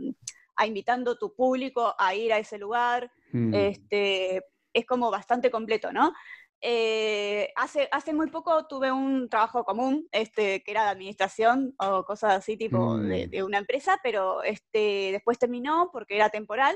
[0.56, 3.54] a invitando tu público a ir a ese lugar Mm.
[3.56, 6.14] este, es como bastante completo, ¿no?
[6.66, 12.06] Eh, hace, hace muy poco tuve un trabajo común, este, que era de administración o
[12.06, 13.30] cosas así, tipo de, Mm.
[13.32, 16.76] de una empresa, pero este, después terminó porque era temporal.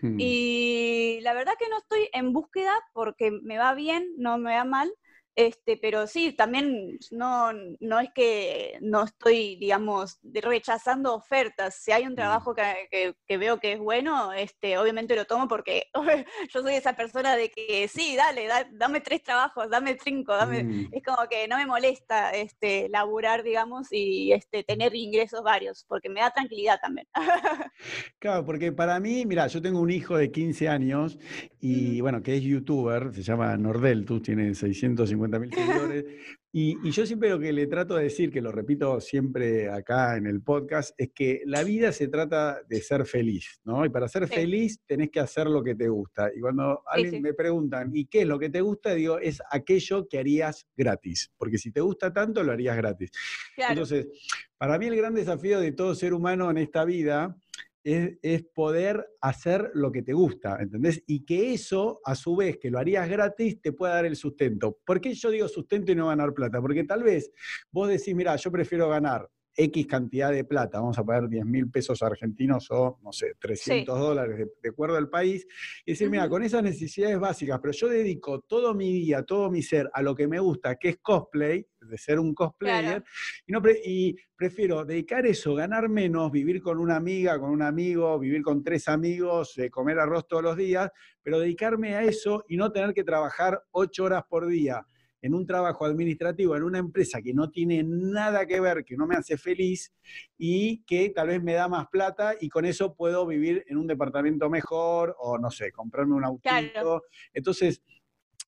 [0.00, 0.16] Mm.
[0.18, 4.64] Y la verdad que no estoy en búsqueda porque me va bien, no me va
[4.64, 4.90] mal.
[5.36, 11.74] Este, pero sí, también no, no es que no estoy, digamos, rechazando ofertas.
[11.76, 12.16] Si hay un Mm.
[12.16, 15.88] trabajo que, que- que veo que es bueno, este, obviamente lo tomo porque
[16.54, 20.64] yo soy esa persona de que sí, dale, da- dame tres trabajos, dame cinco, dame.
[20.64, 20.88] Mm.
[20.92, 26.08] Es como que no me molesta este, laburar, digamos, y este, tener ingresos varios, porque
[26.08, 27.06] me da tranquilidad también.
[28.18, 31.18] Claro, porque para mí, mira, yo tengo un hijo de 15 años
[31.60, 36.04] y bueno, que es youtuber, se llama Nordeltus, tiene 650 mil seguidores.
[36.52, 40.16] Y, y yo siempre lo que le trato de decir, que lo repito siempre acá
[40.16, 43.84] en el podcast, es que la vida se trata de ser feliz, ¿no?
[43.84, 44.34] Y para ser Sí.
[44.34, 46.30] feliz tenés que hacer lo que te gusta.
[46.34, 47.20] Y cuando alguien sí.
[47.20, 48.94] me preguntan, ¿y qué es lo que te gusta?
[48.94, 51.30] Digo, es aquello que harías gratis.
[51.36, 53.10] Porque si te gusta tanto, lo harías gratis.
[53.54, 54.08] Claro, Entonces,
[54.56, 57.36] para mí el gran desafío de todo ser humano en esta vida
[57.86, 61.04] es, poder hacer lo que te gusta, ¿entendés?
[61.06, 64.78] Y que eso, a su vez, que lo harías gratis, te pueda dar el sustento.
[64.84, 66.60] ¿Por qué yo digo sustento y no ganar plata?
[66.60, 67.30] Porque tal vez
[67.70, 71.70] vos decís, mira, yo prefiero ganar X cantidad de plata, vamos a pagar 10 mil
[71.70, 75.46] pesos argentinos o, no sé, 300 dólares de, de acuerdo al país,
[75.84, 79.62] y decir, mira, con esas necesidades básicas, pero yo dedico todo mi día, todo mi
[79.62, 83.04] ser a lo que me gusta, que es cosplay, de ser un cosplayer, Claro.
[83.46, 87.62] y, no pre- y prefiero dedicar eso, ganar menos, vivir con una amiga, con un
[87.62, 90.90] amigo, vivir con tres amigos, eh, comer arroz todos los días,
[91.22, 94.84] pero dedicarme a eso y no tener que trabajar ocho horas por día
[95.22, 99.06] en un trabajo administrativo, en una empresa que no tiene nada que ver, que no
[99.06, 99.92] me hace feliz
[100.38, 103.86] y que tal vez me da más plata y con eso puedo vivir en un
[103.86, 106.48] departamento mejor o no sé, comprarme un autito.
[106.72, 107.02] Claro.
[107.32, 107.82] Entonces,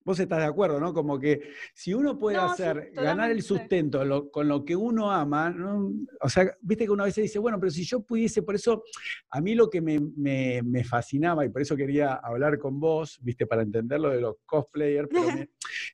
[0.05, 0.95] vos estás de acuerdo, ¿no?
[0.95, 1.41] Como que
[1.75, 5.51] si uno puede No, sí, hacer, ganar el sustento lo- con lo que uno ama,
[5.51, 5.93] ¿no?
[6.21, 8.85] o sea, viste que una vez dice, bueno, pero si yo pudiese, por eso
[9.31, 13.19] a mí lo que me, me- me fascinaba y por eso quería hablar con vos,
[13.23, 15.51] viste, para entender lo de los cosplayers, pero me-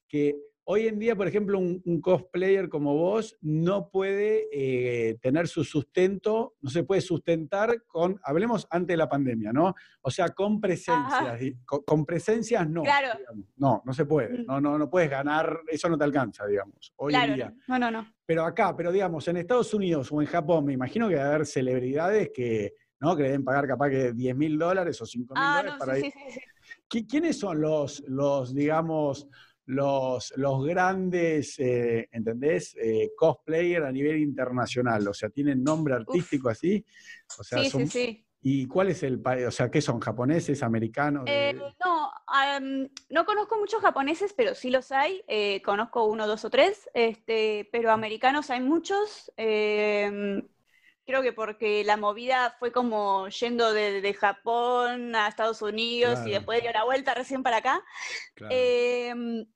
[0.06, 5.46] que hoy en día, por ejemplo, un, un cosplayer como vos no puede eh, tener
[5.48, 9.74] su sustento, no se puede sustentar con, hablemos antes de la pandemia, ¿no?
[10.00, 12.82] O sea, con presencias, con, con presencias no.
[12.82, 13.18] Claro.
[13.18, 13.46] digamos.
[13.56, 14.46] No, no se puede, Mm.
[14.46, 17.54] no, no, no puedes ganar, eso no te alcanza, digamos, hoy en día.
[17.68, 18.14] no, no, no.
[18.26, 21.28] Pero acá, pero digamos, en Estados Unidos o en Japón, me imagino que va a
[21.34, 23.14] haber celebridades que, ¿no?
[23.14, 25.94] que deben pagar capaz que 10 mil dólares o 5 mil Ah, dólares no, para
[25.96, 26.12] sí, ir.
[26.12, 26.40] sí, sí, sí.
[26.88, 29.28] ¿Qui- ¿Quiénes son los, los digamos,
[29.66, 32.76] los, los grandes, eh, ¿entendés?
[32.80, 35.06] Eh, cosplayer a nivel internacional.
[35.08, 36.84] O sea, ¿tienen nombre artístico así?
[37.38, 38.20] O sea, Sí, son- sí, sí.
[38.46, 39.46] ¿Y cuál es el país?
[39.46, 40.00] O sea, ¿qué son?
[40.00, 41.24] ¿Japoneses, americanos?
[41.24, 45.22] de- Eh, no, am, no conozco muchos japoneses, pero sí los hay.
[45.28, 49.32] eh, conozco uno, dos o tres, este, pero americanos hay muchos.
[51.06, 56.28] Creo que porque la movida fue como yendo de, de Japón a Estados Unidos Claro.
[56.28, 57.82] y después dio la vuelta recién para acá.
[58.34, 58.54] Claro.
[58.56, 59.46] Em,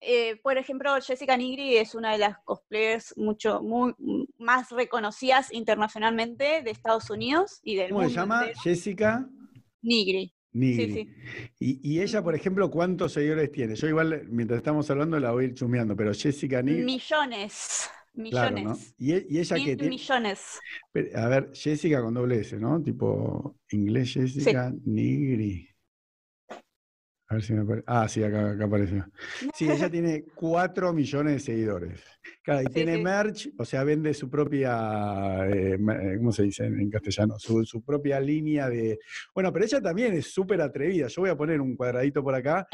[0.00, 3.94] eh, por ejemplo, Jessica Nigri es una de las cosplayers mucho muy,
[4.38, 8.40] más reconocidas internacionalmente de Estados Unidos y del ¿Cómo se mundo llama?
[8.42, 8.60] entero.
[8.62, 9.28] Jessica
[9.82, 10.32] Nigri.
[10.52, 10.92] Nigri.
[10.92, 11.08] sí.
[11.58, 13.74] Y, y ella, por ejemplo, ¿cuántos seguidores tiene?
[13.74, 16.82] Yo igual, mientras estamos hablando, la voy a ir chumeando, pero Jessica Nigri...
[16.84, 17.90] Millones.
[18.30, 18.64] Claro, Millones.
[18.98, 19.04] ¿no?
[19.06, 19.90] Y, e- y ella Mil que tiene...
[19.90, 20.58] millones.
[20.92, 22.82] Pero, A ver, Jessica con doble S, ¿no?
[22.82, 25.68] Tipo inglés Jessica Nigri.
[27.28, 27.84] A ver si me aparece.
[27.88, 29.04] Ah, sí, acá, acá apareció.
[29.52, 32.00] Sí, ella tiene 4 millones de seguidores.
[32.42, 33.02] Claro, y Sí, tiene sí.
[33.02, 37.34] merch, o sea, vende su propia, eh, eh, ¿cómo se dice en, en castellano?
[37.38, 38.98] Su, su propia línea de...
[39.34, 41.08] Bueno, pero ella también es súper atrevida.
[41.08, 42.66] Yo voy a poner un cuadradito por acá.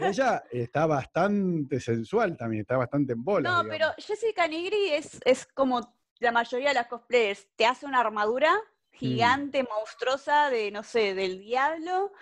[0.00, 3.62] Ella está bastante sensual también, está bastante en bola.
[3.62, 7.46] No, pero Jessica Nigri es, es como la mayoría de las cosplayers.
[7.56, 8.52] Te hace una armadura
[8.94, 8.96] Mm.
[8.96, 12.12] gigante, monstruosa, de, no sé, del diablo,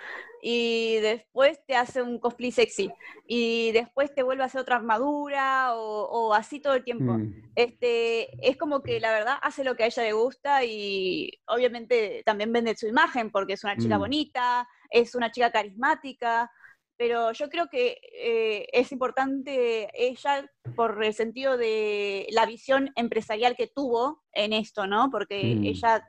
[0.40, 2.90] y después te hace un cosplay sexy.
[3.26, 7.12] Y después te vuelve a hacer otra armadura, o, o así todo el tiempo.
[7.12, 7.52] Mm.
[7.54, 12.22] Este, es como que la verdad hace lo que a ella le gusta y obviamente
[12.24, 14.00] también vende su imagen porque es una chica Mm.
[14.00, 16.50] bonita, es una chica carismática,
[16.96, 23.56] pero yo creo que eh, es importante ella por el sentido de la visión empresarial
[23.56, 25.10] que tuvo en esto, ¿no?
[25.10, 25.64] Porque Mm.
[25.64, 26.08] ella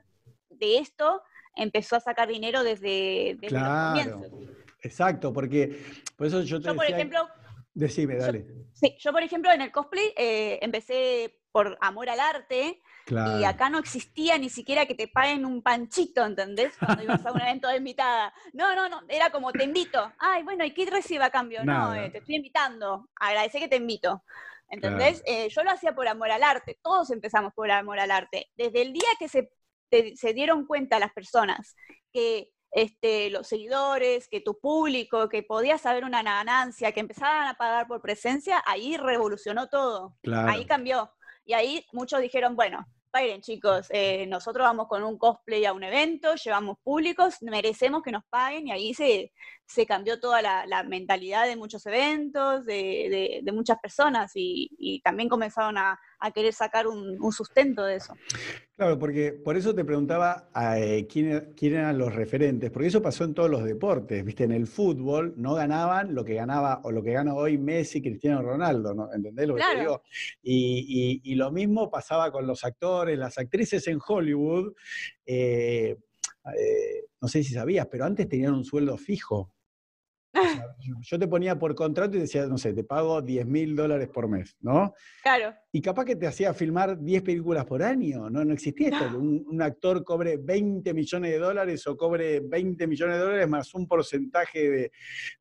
[0.50, 1.22] de esto
[1.56, 4.10] empezó a sacar dinero desde, desde Claro.
[4.10, 4.56] los comienzos.
[4.82, 5.82] Exacto, porque
[6.16, 7.28] por eso yo te Yo, por ejemplo,
[7.76, 8.46] Decime, dale.
[8.72, 13.68] Sí, yo por ejemplo en el cosplay eh, empecé por amor al arte Y acá
[13.68, 16.74] no existía ni siquiera que te paguen un panchito, ¿entendés?
[16.78, 18.32] Cuando ibas a un evento de invitada.
[18.52, 20.12] No, no, no, era como te invito.
[20.18, 21.64] Ay, bueno, ¿y qué reciba a cambio?
[21.64, 23.08] No, eh, te estoy invitando.
[23.16, 24.24] Agradecé que te invito.
[24.68, 25.22] ¿Entendés?
[25.26, 26.78] Eh, yo lo hacía por amor al arte.
[26.82, 28.50] Todos empezamos por amor al arte.
[28.56, 29.50] Desde el día que se,
[30.16, 31.76] se dieron cuenta las personas
[32.12, 37.54] que este, los seguidores, que tu público, que podías haber una ganancia, que empezaban a
[37.54, 40.16] pagar por presencia, ahí revolucionó todo.
[40.48, 41.13] Ahí cambió.
[41.44, 42.86] Y ahí muchos dijeron, bueno,
[43.22, 48.10] miren chicos, eh, nosotros vamos con un cosplay a un evento, llevamos públicos, merecemos que
[48.10, 49.32] nos paguen y ahí se,
[49.66, 55.98] se cambió toda la, mentalidad de muchos eventos, de, muchas personas y, también comenzaron a,
[56.30, 58.14] querer sacar un, sustento de eso.
[58.76, 63.24] Claro, porque por eso te preguntaba eh, ¿quién, quién, eran los referentes, porque eso pasó
[63.24, 67.02] en todos los deportes, viste, en el fútbol no ganaban lo que ganaba o lo
[67.02, 69.12] que gana hoy Messi, Cristiano Ronaldo, ¿no?
[69.12, 70.02] ¿entendés lo que te digo?
[70.42, 74.72] Y, lo mismo pasaba con los actores, las actrices en Hollywood.
[75.26, 75.96] Eh,
[76.56, 79.53] eh, no sé si sabías, pero antes tenían un sueldo fijo
[81.02, 84.28] yo te ponía por contrato y decía, no sé, te pago 10 mil dólares por
[84.28, 84.94] mes, ¿no?
[85.22, 85.54] Claro.
[85.72, 88.44] Y capaz que te hacía filmar 10 películas por año, ¿no?
[88.44, 93.16] No existía esto, un, un, actor cobre 20 millones de dólares o cobre 20 millones
[93.16, 94.90] de dólares más un porcentaje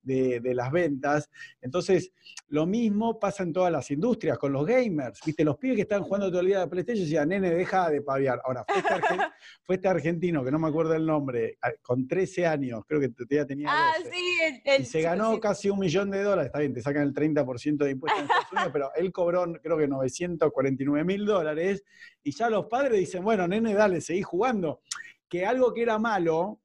[0.01, 1.29] de, de, las ventas.
[1.61, 2.11] Entonces,
[2.49, 5.43] lo mismo pasa en todas las industrias, con los gamers, ¿viste?
[5.43, 8.41] Los pibes que están jugando todo el día a PlayStation decían, nene, deja de paviar.
[8.45, 8.87] Ahora, fue este,
[9.63, 13.45] fue este, argentino, que no me acuerdo el nombre, con 13 años, creo que todavía
[13.45, 17.03] tenía Ah, sí, el se ganó casi un millón de dólares, está bien, te sacan
[17.03, 21.83] el 30% de impuestos en Estados Unidos, pero él cobró creo que 949 mil dólares
[22.23, 24.81] y ya los padres dicen, bueno, nene, dale, seguí jugando.
[25.27, 26.61] Que algo que era malo,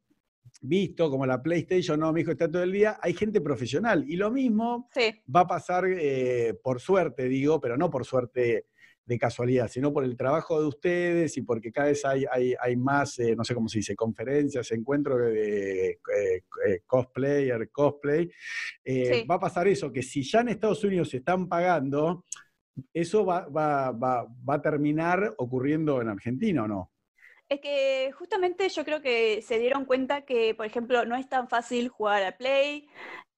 [0.60, 4.04] visto como la PlayStation, no, mi hijo está todo el día, hay gente profesional.
[4.08, 4.88] Y lo mismo
[5.34, 8.66] va a pasar, eh, por suerte, digo, pero no por suerte
[9.08, 12.26] de casualidad, sino por el trabajo de ustedes y porque cada vez hay,
[12.60, 15.96] hay, más, eh, no sé cómo se dice, conferencias, encuentros de, eh,
[16.66, 18.30] eh, cosplayer, cosplay.
[19.28, 22.26] Va a pasar eso, que si ya en Estados Unidos se están pagando,
[22.92, 26.92] eso va, va, va, va a terminar ocurriendo en Argentina o no?
[27.48, 31.48] Es que justamente yo creo que se dieron cuenta que, por ejemplo, no es tan
[31.48, 32.88] fácil jugar al Play,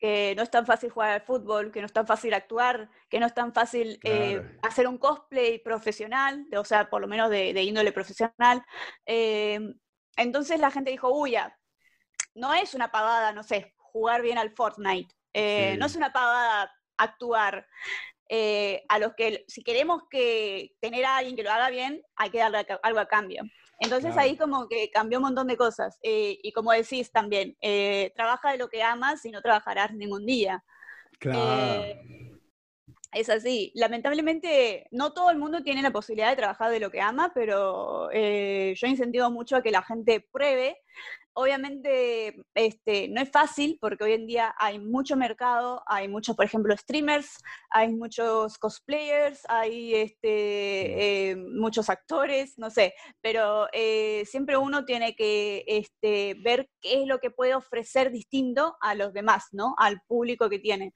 [0.01, 3.21] que no es tan fácil jugar al fútbol, que no es tan fácil actuar, que
[3.21, 7.63] no es tan fácil eh, hacer un cosplay profesional, o sea, por lo menos de,
[7.63, 8.65] índole profesional.
[9.07, 9.79] Em,
[10.17, 11.57] entonces la gente dijo, uy, ya,
[12.35, 16.73] no es una pagada, no sé, jugar bien al Fortnite, eh, no es una pagada
[16.97, 17.69] actuar.
[18.33, 22.31] Eh, a los que, si queremos que tener a alguien que lo haga bien, hay
[22.31, 23.43] que darle algo a cambio.
[23.81, 25.99] Entonces ahí como que cambió un montón de cosas.
[26.03, 30.27] Eh, y como decís también, eh, trabaja de lo que amas y no trabajarás ningún
[30.27, 30.63] día.
[31.19, 31.85] Claro.
[31.85, 32.39] Eh,
[33.13, 33.73] es así.
[33.75, 38.11] Lamentablemente, no todo el mundo tiene la posibilidad de trabajar de lo que ama, pero
[38.13, 40.77] yo incentivo mucho a que la gente pruebe
[41.35, 46.45] obviamente este, no es fácil porque hoy en día hay mucho mercado, hay muchos, por
[46.45, 47.39] ejemplo, streamers,
[47.71, 55.15] hay muchos cosplayers, hay este, eh, muchos actores, no sé, pero eh, siempre uno tiene
[55.15, 59.75] que este, ver qué es lo que puede ofrecer distinto a los demás, ¿no?
[59.79, 60.95] Al público que tiene.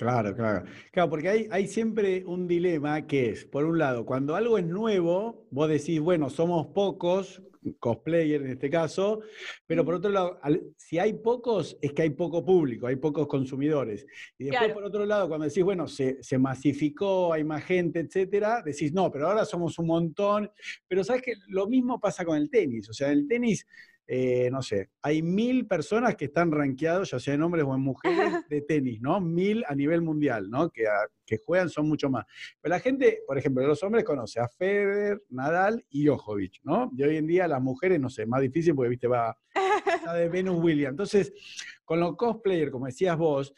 [0.00, 0.64] Claro, claro.
[0.92, 4.64] Claro, porque hay, hay, siempre un dilema que es, por un lado, cuando algo es
[4.64, 7.42] nuevo, vos decís, bueno, somos pocos,
[7.78, 9.20] cosplayer en este caso,
[9.66, 10.40] pero por otro lado,
[10.78, 14.06] si hay pocos, es que hay poco público, hay pocos consumidores.
[14.38, 18.62] Y después, por otro lado, cuando decís, bueno, se, se, masificó, hay más gente, etcétera,
[18.64, 20.50] decís, no, pero ahora somos un montón.
[20.88, 22.88] Pero sabes que lo mismo pasa con el tenis.
[22.88, 23.66] O sea, el tenis
[24.12, 27.80] eh, no sé, hay mil personas que están rankeados, ya sea en hombres o en
[27.80, 28.10] mujeres,
[28.50, 29.20] de tenis, ¿no?
[29.20, 30.68] Mil a nivel mundial, ¿no?
[30.68, 30.86] Que,
[31.24, 32.26] que juegan son mucho más.
[32.60, 36.90] Pero la gente, por ejemplo, los hombres conoce a Federer, Nadal y Djokovic, ¿no?
[36.96, 39.38] Y hoy en día las mujeres, no sé, más difícil porque, viste, va
[40.14, 40.92] de Venus Williams.
[40.92, 41.32] Entonces,
[41.84, 43.52] con los cosplayers, como decías vos,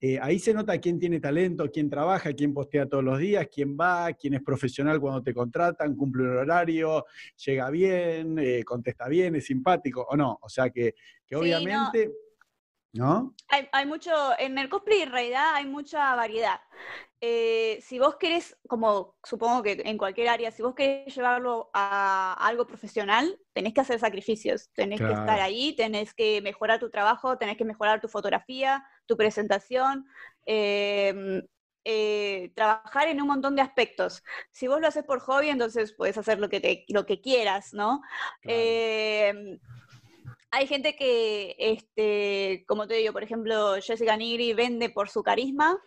[0.00, 3.76] eh, ahí se nota quién tiene talento, quién trabaja, quién postea todos los días, quién
[3.80, 7.06] va, quién es profesional cuando te contratan, cumple un horario,
[7.46, 10.38] llega bien, eh, contesta bien, es simpático o no.
[10.42, 10.94] O sea que,
[11.32, 12.06] obviamente...
[12.06, 12.27] No.
[13.48, 16.60] Hay, mucho, en el cosplay en realidad hay mucha variedad.
[17.20, 22.34] Eh, si vos querés, como supongo que en cualquier área, si vos querés llevarlo a
[22.34, 27.36] algo profesional, tenés que hacer sacrificios, tenés que estar ahí, tenés que mejorar tu trabajo,
[27.36, 30.06] tenés que mejorar tu fotografía, tu presentación,
[30.46, 31.42] em,
[31.84, 34.22] eh, trabajar en un montón de aspectos.
[34.52, 37.72] Si vos lo haces por hobby, entonces puedes hacer lo que, te, lo que quieras,
[37.72, 38.02] ¿no?
[38.42, 39.58] Em,
[40.50, 45.78] Hay gente que, este, como te digo, por ejemplo, Jessica Nigri vende por su carisma,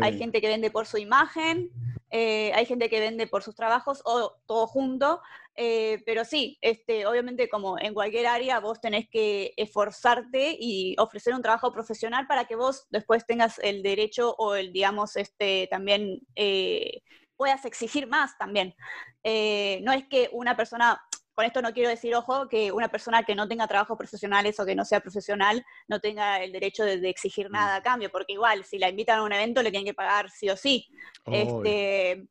[0.00, 1.70] hay gente que vende por su imagen,
[2.10, 5.20] eh, hay gente que vende por sus trabajos o todo junto,
[5.54, 11.34] eh, pero sí, este, obviamente como en cualquier área vos tenés que esforzarte y ofrecer
[11.34, 16.20] un trabajo profesional para que vos después tengas el derecho o el, digamos, este, también
[16.34, 17.02] eh,
[17.38, 18.74] puedas exigir más también.
[19.22, 21.00] Eh, no es que una persona,
[21.38, 24.66] con esto no quiero decir, ojo, que una persona que no tenga trabajos profesionales o
[24.66, 28.32] que no sea profesional no tenga el derecho de, de exigir nada a cambio, porque
[28.32, 30.88] igual, si la invitan a un evento le tienen que pagar sí o sí.
[31.26, 32.26] Este,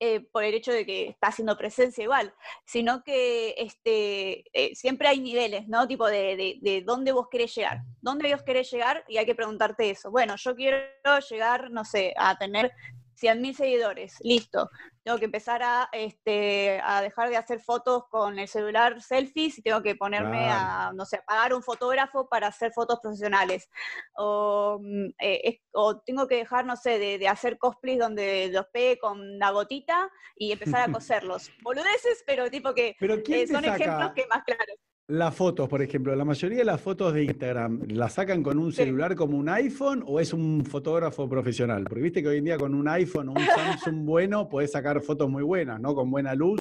[0.00, 2.32] eh, por el hecho de que está haciendo presencia igual,
[2.64, 5.86] sino que este, eh, siempre hay niveles, ¿no?
[5.86, 9.34] Tipo de, de, de dónde vos querés llegar, dónde vos querés llegar y hay que
[9.34, 10.10] preguntarte eso.
[10.10, 10.80] Bueno, yo quiero
[11.28, 12.72] llegar, no sé, a tener
[13.14, 14.70] 100.000 seguidores, listo.
[15.02, 19.62] Tengo que empezar a, este, a dejar de hacer fotos con el celular selfies y
[19.62, 20.90] tengo que ponerme Claro.
[20.90, 23.68] a, no sé, a pagar un fotógrafo para hacer fotos profesionales.
[24.16, 28.48] O, mm, eh, es- o tengo que dejar, no sé, de, de hacer cosplays donde
[28.52, 31.50] los pegue con la gotita y empezar a coserlos.
[31.62, 34.76] Boludeces, pero tipo que Pero ¿quién eh, son ejemplos que más claros.
[35.06, 36.14] Las fotos, por ejemplo?
[36.16, 40.02] La mayoría de las fotos de Instagram, ¿las sacan con un celular como un iPhone
[40.06, 41.84] o es un fotógrafo profesional?
[41.84, 45.00] Porque viste que hoy en día con un iPhone o un Samsung bueno podés sacar
[45.02, 45.94] fotos muy buenas, ¿no?
[45.94, 46.60] Con buena luz.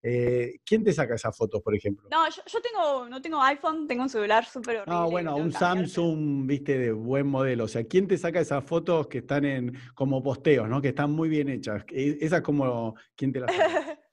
[0.00, 2.08] Eh, ¿Quién te saca esas fotos, por ejemplo?
[2.10, 4.94] No, yo, yo tengo, no tengo iPhone, tengo un celular súper horrible.
[4.96, 5.52] Ah, que bueno, tengo un.
[5.52, 7.64] Samsung, viste, de buen modelo.
[7.64, 10.80] O sea, ¿quién te saca esas fotos que están en como posteos, ¿no?
[10.80, 11.84] Que están muy bien hechas.
[11.88, 13.98] E- Esa es como, ¿quién te la saca?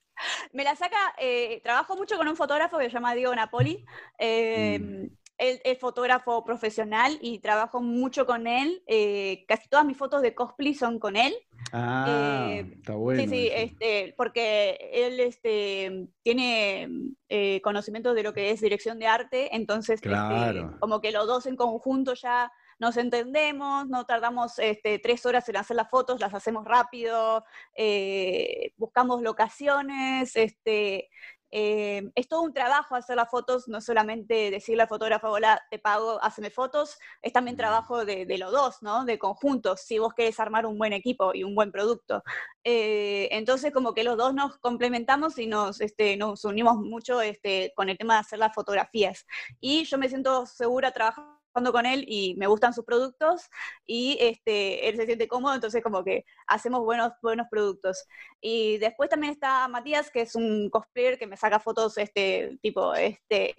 [0.56, 3.86] Me la saca, eh, trabajo mucho con un fotógrafo que se llama Diego Napoli.
[4.18, 5.08] eh, Mm.
[5.38, 8.82] Él es fotógrafo profesional y trabajo mucho con él.
[8.88, 11.34] eh, casi todas mis fotos de cosplay son con él.
[11.74, 13.22] Ah, Eh, está bueno.
[13.22, 13.66] sí, sí, eso.
[13.66, 16.88] este, porque él este, tiene
[17.28, 20.78] eh, conocimiento de lo que es dirección de arte, entonces este, Claro.
[20.80, 22.50] como que los dos en conjunto ya
[22.80, 27.44] nos entendemos, no tardamos este, tres horas en hacer las fotos, las hacemos rápido,
[27.76, 31.10] eh, buscamos locaciones, este,
[31.58, 35.80] eh, es todo un trabajo hacer las fotos, no solamente decirle al fotógrafo, hola, te
[35.80, 39.06] pago, hazme fotos, es también trabajo de, de los dos, ¿no?
[39.06, 42.24] De conjunto, si vos querés armar un buen equipo y un buen producto.
[42.66, 47.72] Eh, entonces, como que los dos nos complementamos y nos, este, nos unimos mucho este,
[47.76, 49.26] con el tema de hacer las fotografías.
[49.62, 53.50] Y yo me siento segura trabajando con él y me gustan sus productos
[53.86, 58.06] y este, él se siente cómodo, entonces como que hacemos buenos, buenos productos.
[58.42, 62.94] Y después también está Matías, que es un cosplayer que me saca fotos este, tipo,
[62.94, 63.54] este,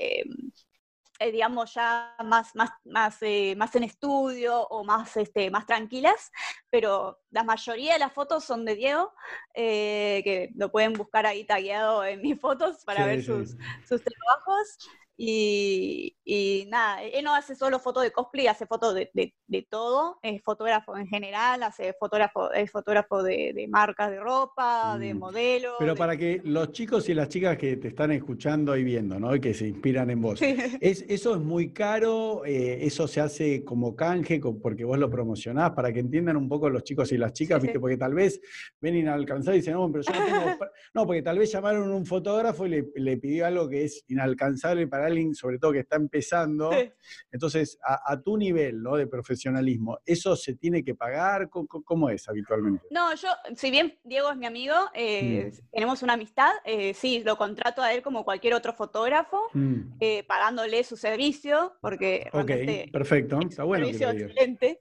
[1.18, 6.30] eh, digamos, ya más, más, más, eh, más en estudio o más, este, más tranquilas,
[6.68, 9.14] pero la mayoría de las fotos son de Diego,
[9.54, 13.26] eh, que lo pueden buscar ahí tagueado en mis fotos para Sí, ver sí.
[13.26, 13.56] sus,
[13.88, 14.76] sus trabajos.
[15.18, 19.66] Y, y nada, él no hace solo fotos de cosplay, hace fotos de, de- de
[19.70, 25.14] todo, es fotógrafo en general, hace fotógrafo, es fotógrafo de, de marcas de ropa, de
[25.14, 25.18] Mm.
[25.18, 25.74] modelos.
[25.78, 29.34] Pero para que los chicos y las chicas que te están escuchando y viendo, ¿no?
[29.34, 30.38] Y que se inspiran en vos.
[30.38, 30.56] Sí.
[30.80, 35.70] Es, eso es muy caro, eh, eso se hace como canje, porque vos lo promocionás,
[35.72, 37.66] para que entiendan un poco los chicos y las chicas, Sí, sí.
[37.68, 37.80] ¿viste?
[37.80, 38.40] Porque tal vez
[38.80, 40.58] ven inalcanzables y dicen, no, pero yo no tengo...
[40.58, 40.70] pa-".
[40.94, 44.04] No, porque tal vez llamaron a un fotógrafo y le, le pidió algo que es
[44.08, 46.70] inalcanzable para alguien, sobre todo que está empezando.
[46.72, 46.90] Sí.
[47.32, 48.96] Entonces, a, a tu nivel, ¿no?
[48.96, 51.48] De profesionalismo, ¿eso se tiene que pagar?
[51.48, 52.86] ¿Cómo, cómo es habitualmente?
[52.90, 55.70] No, yo, si bien Diego es mi amigo, eh, Mm.
[55.72, 60.24] tenemos una amistad, eh, sí, lo contrato a él como cualquier otro fotógrafo, Mm, eh,
[60.24, 63.38] pagándole su servicio, porque Ok, perfecto.
[63.40, 64.80] es Está un bueno servicio excelente.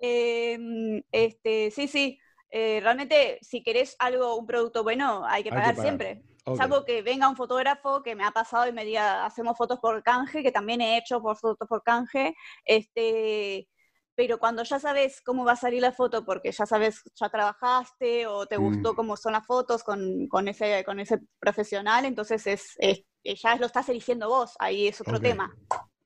[0.00, 2.18] Eh, este, sí, sí,
[2.50, 5.82] eh, realmente si querés algo, un producto bueno, hay que Hay que pagar pagar.
[5.82, 6.22] siempre.
[6.46, 6.58] Ok.
[6.58, 10.02] Salvo que venga un fotógrafo que me ha pasado y me diga, hacemos fotos por
[10.02, 12.34] canje, que también he hecho por fotos por canje,
[12.66, 13.66] este,
[14.14, 18.26] pero cuando ya sabes cómo va a salir la foto, porque ya sabes, ya trabajaste
[18.26, 18.62] o te Mm.
[18.62, 23.04] gustó cómo son las fotos con, con ese, con ese profesional, entonces es, es-
[23.42, 25.56] ya lo estás eligiendo vos, ahí es otro tema.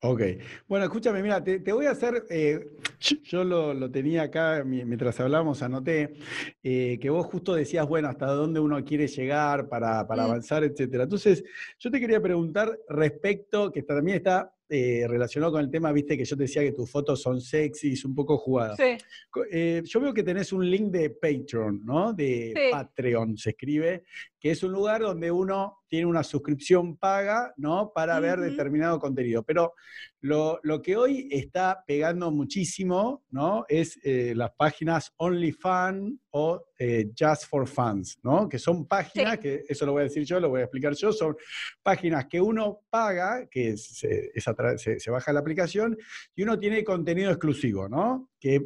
[0.01, 0.22] Ok.
[0.68, 2.70] Bueno, escúchame, mira, te, te voy a hacer, eh,
[3.24, 6.14] yo, lo, lo tenía acá mi- mientras hablábamos, anoté,
[6.62, 10.26] eh, que vos justo decías, bueno, hasta dónde uno quiere llegar para, para Mm.
[10.26, 11.03] avanzar, etcétera.
[11.05, 11.42] Entonces,
[11.80, 16.24] yo te quería preguntar respecto, que también está eh, relacionado con el tema, viste, que
[16.24, 18.76] yo te decía que tus fotos son sexys, un poco jugadas.
[18.76, 18.96] Sí.
[19.50, 22.12] Eh, yo veo que tenés un link de Patreon, ¿no?
[22.12, 22.62] De Sí.
[22.70, 24.04] Patreon se escribe,
[24.38, 27.92] que es un lugar donde uno tiene una suscripción paga, ¿no?
[27.94, 29.42] Para ver determinado contenido.
[29.42, 29.74] Pero
[30.20, 33.64] lo, lo que hoy está pegando muchísimo, ¿no?
[33.68, 38.48] Es eh, las páginas OnlyFans o eh, Just for Fans, ¿no?
[38.48, 39.40] Que son páginas, Sí.
[39.40, 41.36] que eso lo voy a decir yo, lo voy a explicar yo, son
[41.82, 44.44] páginas que uno paga, que se, es
[44.76, 45.96] se- se baja la aplicación,
[46.34, 48.30] y uno tiene contenido exclusivo, ¿no?
[48.40, 48.60] Que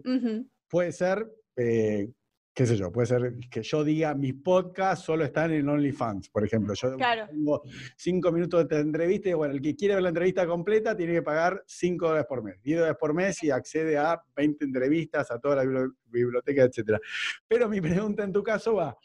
[0.68, 1.26] puede ser,
[1.56, 2.08] eh,
[2.54, 6.44] qué sé yo, puede ser que yo diga mis podcasts solo están en OnlyFans, por
[6.44, 6.74] ejemplo.
[6.74, 7.26] Yo Claro.
[7.28, 7.62] tengo
[7.96, 11.22] cinco minutos de entrevista y bueno, el que quiere ver la entrevista completa tiene que
[11.22, 15.38] pagar cinco dólares por mes, 10 dólares por mes y accede a 20 entrevistas, a
[15.38, 17.00] toda la bibli- biblioteca, etcétera.
[17.48, 18.96] Pero mi pregunta en tu caso va,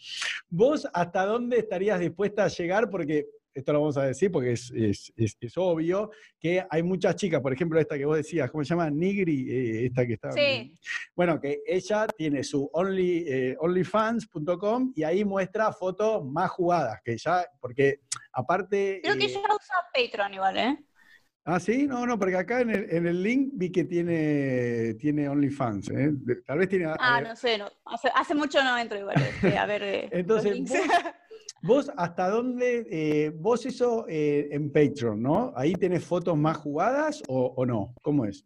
[0.50, 2.90] ¿vos hasta dónde estarías dispuesta a llegar?
[2.90, 3.28] Porque
[3.58, 7.42] esto lo vamos a decir porque es, es- es- es obvio que hay muchas chicas,
[7.42, 8.90] por ejemplo, esta que vos decías, ¿cómo se llama?
[8.90, 10.32] Nigri, eh, esta que está.
[10.32, 10.74] Sí.
[11.16, 17.18] Bueno, que ella tiene su only, eh, onlyfans.com y ahí muestra fotos más jugadas, que
[17.18, 18.02] ya, porque
[18.32, 19.00] aparte...
[19.04, 20.78] Creo que eh, ella usa Patreon igual, ¿eh?
[21.50, 25.30] Ah, sí, no, no, porque acá en el, en el link vi que tiene, tiene
[25.30, 25.90] OnlyFans.
[25.92, 26.12] ¿eh?
[26.46, 26.94] Tal vez tiene...
[27.00, 27.70] Ah, no sé, no.
[27.86, 29.16] Hace, hace mucho no entro igual.
[29.22, 30.10] este, a ver.
[30.12, 30.58] Entonces.
[31.62, 32.86] vos- ¿hasta dónde?
[32.90, 35.54] eh, vos eso eh, en Patreon, ¿no?
[35.56, 37.94] ¿Ahí tenés fotos más jugadas o, o no?
[38.02, 38.46] ¿Cómo es?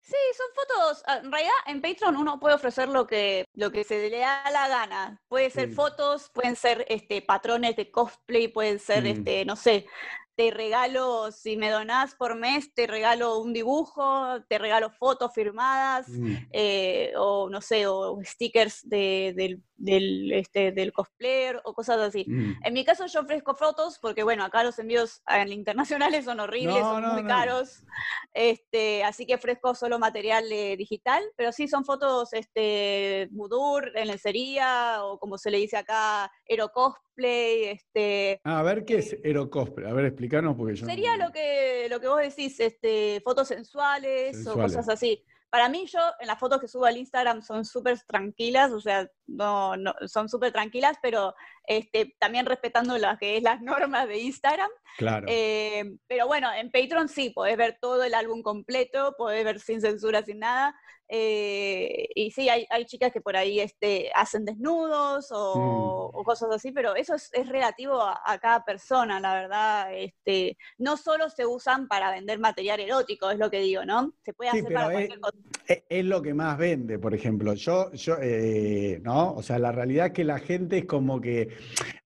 [0.00, 1.02] Sí, son fotos.
[1.06, 4.42] ah, En realidad, en Patreon uno puede ofrecer lo que, lo que se le da
[4.52, 5.20] la gana.
[5.28, 5.74] Puede ser Sí.
[5.76, 9.06] fotos, pueden ser este, patrones de cosplay, pueden ser, Mm.
[9.06, 9.86] este, no sé,
[10.34, 16.08] te regalo, si me donás por mes, te regalo un dibujo, te regalo fotos firmadas,
[16.08, 21.98] Mm, eh, o no sé, o stickers de- del, del, este, del cosplayer o cosas
[21.98, 22.24] así.
[22.28, 22.60] mm.
[22.64, 26.92] En mi caso yo ofrezco fotos porque, bueno, acá los envíos internacionales son horribles, No,
[26.92, 27.28] son no, muy no.
[27.28, 27.82] caros,
[28.32, 34.08] este, así que ofrezco solo material eh, digital, pero sí son fotos este, boudoir, en
[34.08, 39.16] lencería, o como se le dice acá, ero cosplay, este, Ah, a ver, ¿qué es
[39.24, 39.90] Aerocosplay?
[39.90, 40.86] A ver, explícanos porque yo...
[40.86, 44.76] Sería lo que, lo que vos decís, este, fotos sensuales, o Sensuales.
[44.76, 45.24] cosas así.
[45.52, 49.06] Para mí, yo en las fotos que subo al Instagram son súper tranquilas, o sea,
[49.26, 51.34] no, no, son súper tranquilas, pero
[51.66, 54.70] este, también respetando las que es las normas de Instagram.
[54.98, 55.26] Claro.
[55.28, 59.80] Eh, pero bueno, en Patreon sí, podés ver todo el álbum completo, podés ver sin
[59.80, 60.74] censura, sin nada.
[61.14, 65.52] eh, y sí, hay, hay chicas que por ahí este, hacen desnudos o,
[66.12, 66.16] Mm.
[66.18, 69.94] o cosas así, pero eso es, es relativo a, a cada persona, la verdad.
[69.94, 74.14] Este, no solo se usan para vender material erótico, es lo que digo, ¿no?
[74.24, 75.36] Se puede Sí, hacer para es- cualquier cosa.
[75.68, 77.54] E- Es lo que más vende, por ejemplo.
[77.54, 79.34] Yo, yo, eh, ¿no?
[79.34, 81.48] O sea, la realidad es que la gente es como que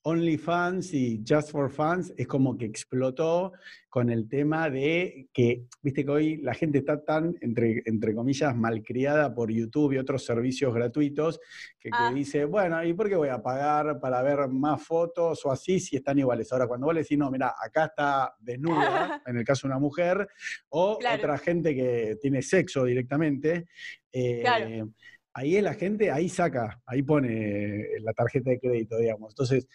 [0.03, 3.53] OnlyFans y Just for Fans es como que explotó
[3.89, 8.55] con el tema de que, viste que hoy la gente está tan, entre, entre comillas,
[8.55, 11.41] malcriada por YouTube y otros servicios gratuitos,
[11.81, 12.13] que, que Ah.
[12.15, 15.97] dice, bueno, ¿y por qué voy a pagar para ver más fotos o así si
[15.97, 16.53] están iguales?
[16.53, 19.81] Ahora, cuando vos le decís, no, mira, acá está desnuda, en el caso de una
[19.81, 20.29] mujer,
[20.69, 21.17] o Claro.
[21.19, 23.67] otra gente que tiene sexo directamente,
[24.13, 24.93] eh, Claro.
[25.37, 29.33] Ahí es la gente, ahí saca, ahí pone la tarjeta de crédito, digamos.
[29.33, 29.69] Entonces,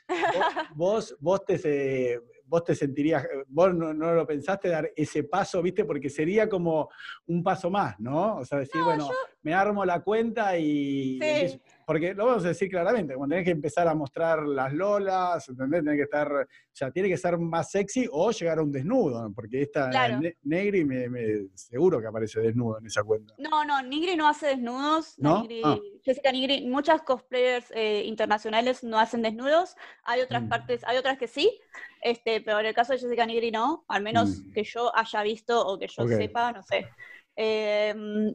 [0.74, 5.86] vos, vos, te, vos te sentirías, vos no, no lo pensaste dar ese paso, ¿viste?
[5.86, 6.90] Porque sería como
[7.28, 8.38] un paso más, ¿no?
[8.38, 9.08] O sea, decir, bueno,
[9.44, 11.20] me armo la cuenta y...
[11.22, 11.62] Sí.
[11.92, 15.84] Porque lo vamos a decir claramente, cuando tenés que empezar a mostrar las lolas, ¿entendés?
[15.84, 19.30] Tenés que estar, o sea, tiene que ser más sexy o llegar a un desnudo,
[19.36, 20.22] porque esta Claro.
[20.22, 23.34] Ne- Negri me, me- seguro que aparece desnudo en esa cuenta.
[23.40, 25.16] No, no, Nigri no hace desnudos.
[25.20, 25.46] ¿No?
[25.66, 25.78] Ah.
[26.02, 29.76] Jessica Nigri, muchas cosplayers eh, internacionales no hacen desnudos.
[30.06, 30.48] Hay otras Mm.
[30.48, 31.60] partes, hay otras que sí,
[32.02, 34.54] este, pero en el caso de Jessica Nigri no, al menos Mm.
[34.54, 36.88] que yo haya visto o que yo sepa, no sé.
[37.36, 38.34] Em,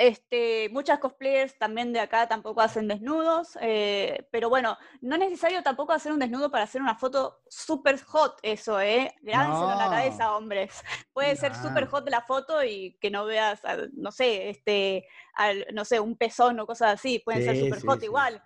[0.00, 5.62] este, muchas cosplayers también de acá tampoco hacen desnudos, eh, pero bueno, no es necesario
[5.62, 9.14] tampoco hacer un desnudo para hacer una foto super hot, eso, ¿eh?
[9.20, 9.90] Grábenselo en la No.
[9.90, 10.82] cabeza, hombres.
[11.12, 11.90] Puede ser súper Nah.
[11.90, 13.60] hot la foto y que no veas,
[13.92, 17.80] no sé, este, al- no sé, un pezón o cosas así, pueden ser Sí, súper
[17.80, 18.06] sí, hot sí.
[18.06, 18.42] igual.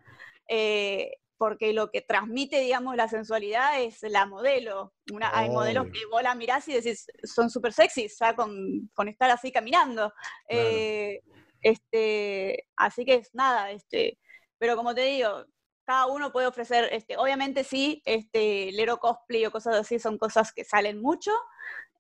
[0.48, 4.94] Eh, porque lo que transmite, digamos, la sensualidad es la modelo.
[5.12, 9.06] Una, hay modelos que vos la mirás y decís, son súper sexys, ya con, con
[9.08, 10.12] estar así caminando.
[10.48, 10.68] Claro.
[10.70, 11.20] Eh,
[11.64, 14.18] este, así que es nada, este,
[14.58, 15.46] pero como te digo,
[15.84, 20.52] cada uno puede ofrecer, este, obviamente sí, este, Lero cosplay o cosas así son cosas
[20.52, 21.32] que salen mucho,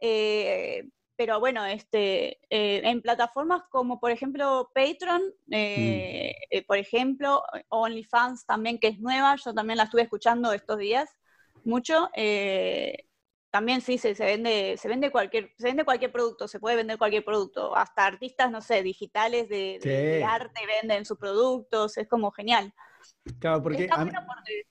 [0.00, 0.84] eh,
[1.16, 8.46] pero bueno, este, eh, en plataformas como por ejemplo Patreon, eh, eh, por ejemplo, OnlyFans
[8.46, 11.08] también que es nueva, yo también la estuve escuchando estos días
[11.64, 12.10] mucho.
[12.16, 13.06] eh,
[13.54, 16.98] también sí se, se vende, se vende cualquier, se vende cualquier producto, se puede vender
[16.98, 17.76] cualquier producto.
[17.76, 22.74] Hasta artistas, no sé, digitales de, arte venden sus productos, es como genial.
[23.38, 24.62] Claro, porque Está bueno porque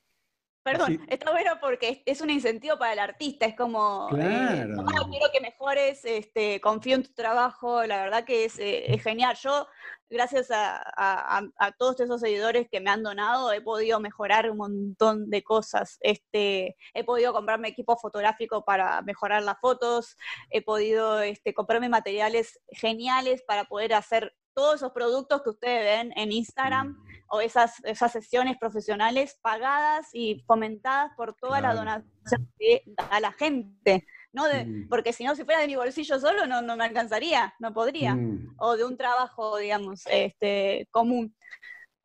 [0.63, 5.09] Perdón, está bueno porque es un incentivo para el artista, es como, eh, claro.
[5.09, 9.38] quiero que mejores, este, confío en tu trabajo, la verdad que es, eh, genial.
[9.41, 9.65] Yo,
[10.14, 11.43] gracias a,
[11.78, 15.97] todos esos seguidores que me han donado, he podido mejorar un montón de cosas.
[16.01, 20.16] Este, he podido comprarme equipo fotográfico para mejorar las fotos,
[20.49, 26.14] he podido este, comprarme materiales geniales para poder hacer todos esos productos que ustedes ven
[26.16, 27.05] en Instagram mm.
[27.30, 33.32] o esas, esas sesiones profesionales pagadas y fomentadas por toda la donación que da la
[33.32, 34.05] gente.
[34.34, 34.43] ¿No?
[34.47, 34.89] Mm.
[34.89, 38.15] Porque si no, si fuera de mi bolsillo solo, no, no me alcanzaría, no podría.
[38.15, 38.55] Mm.
[38.57, 41.36] O de un trabajo, digamos, este, común.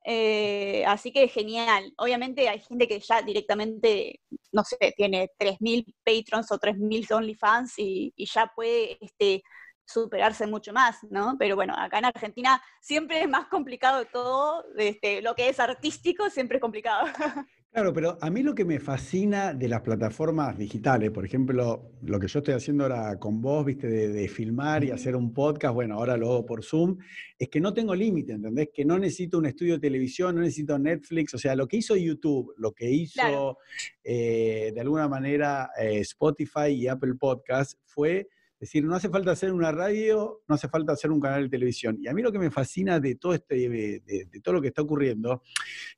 [0.04, 1.92] Eh, así que genial.
[1.96, 4.20] Obviamente hay gente que ya directamente,
[4.52, 9.42] no sé, tiene 3.000 patrons o 3.000 OnlyFans y, y ya puede este,
[9.88, 11.36] superarse mucho más, ¿no?
[11.38, 16.28] Pero bueno, acá en Argentina siempre es más complicado todo, este, lo que es artístico
[16.30, 17.06] siempre es complicado.
[17.78, 22.18] Claro, pero a mí lo que me fascina de las plataformas digitales, por ejemplo, lo
[22.18, 25.94] que yo estoy haciendo ahora con vos, viste, de, filmar y hacer un podcast, bueno,
[25.94, 26.98] ahora lo hago por Zoom,
[27.38, 28.70] es que no tengo límite, ¿entendés?
[28.74, 31.94] Que no necesito un estudio de televisión, no necesito Netflix, o sea, lo que hizo
[31.94, 33.58] YouTube, lo que hizo
[34.02, 38.26] eh, de alguna manera eh, Spotify y Apple Podcast fue
[38.60, 41.48] es decir, no hace falta hacer una radio, no hace falta hacer un canal de
[41.48, 41.96] televisión.
[42.00, 44.82] Y a mí lo que me fascina de todo este, de, todo lo que está
[44.82, 45.44] ocurriendo,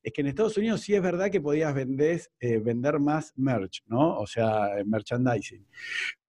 [0.03, 3.83] es que en Estados Unidos sí es verdad que podías vender, eh, vender más merch,
[3.87, 4.19] ¿no?
[4.19, 5.67] O sea, merchandising.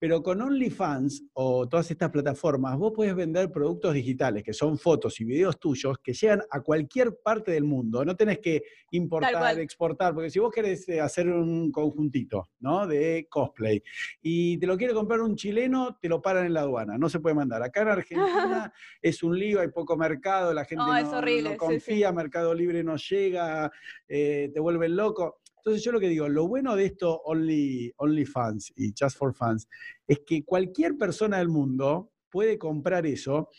[0.02, 5.22] Pero con OnlyFans o todas estas plataformas, vos puedes vender productos digitales, que son fotos
[5.22, 8.04] y videos tuyos, que llegan a cualquier parte del mundo.
[8.04, 12.88] No tenés que importar, exportar, porque si vos querés eh, hacer un conjuntito, ¿no?
[12.88, 13.84] De cosplay,
[14.24, 17.20] y te lo quiere comprar un chileno, te lo paran en la aduana, no se
[17.20, 17.62] puede mandar.
[17.62, 18.74] Acá en Argentina
[19.04, 23.72] es un lío, hay poco mercado, la gente no, confía, Mercado Libre no llega,
[24.08, 25.41] eh, te vuelven loco.
[25.62, 29.68] Entonces yo lo que digo, lo bueno de esto Only, Fans y Just for Fans
[30.08, 33.50] es que cualquier persona del mundo puede comprar eso.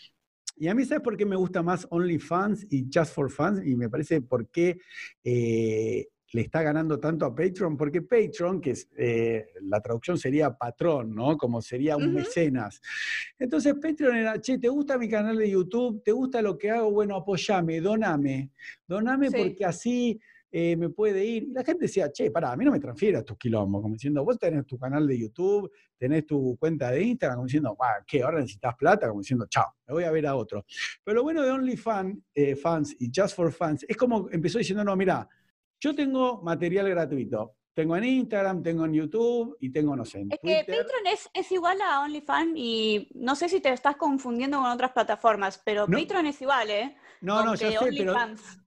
[0.57, 3.65] Y a mí, ¿sabes por qué me gusta más OnlyFans y Just for Fans?
[3.65, 4.79] Y me parece por qué
[5.23, 10.51] eh, le está ganando tanto a Patreon, porque Patreon, que es, eh, la traducción sería
[10.51, 11.37] patrón, ¿no?
[11.37, 12.81] Como sería un mecenas.
[13.39, 16.03] Entonces Patreon era, che, ¿te gusta mi canal de YouTube?
[16.03, 16.91] ¿Te gusta lo que hago?
[16.91, 18.51] Bueno, apoyame, doname.
[18.89, 20.21] Doname porque así
[20.55, 21.45] eh, me puede ir.
[21.45, 24.23] Y la gente decía, che, pará, a mí no me transfieras tus quilombos, como diciendo,
[24.23, 27.77] vos tenés tu canal de YouTube, tenés tu cuenta de Instagram, como diciendo,
[28.07, 28.23] ¿qué?
[28.23, 30.67] Ahora necesitas plata, como diciendo, chao, me voy a ver a otro.
[31.03, 34.85] Pero lo bueno de OnlyFans eh, fans y Just for Fans es como empezó diciendo,
[34.85, 35.27] no, mira,
[35.81, 37.57] yo tengo material gratuito.
[37.75, 41.53] Tengo en Instagram, tengo en YouTube y tengo, no sé, en Es que Patreon es,
[41.53, 46.27] igual a OnlyFans y no sé si te estás confundiendo con otras plataformas, pero Patreon
[46.27, 46.97] es igual, ¿eh?
[47.23, 48.15] No, no, ya sé, pero,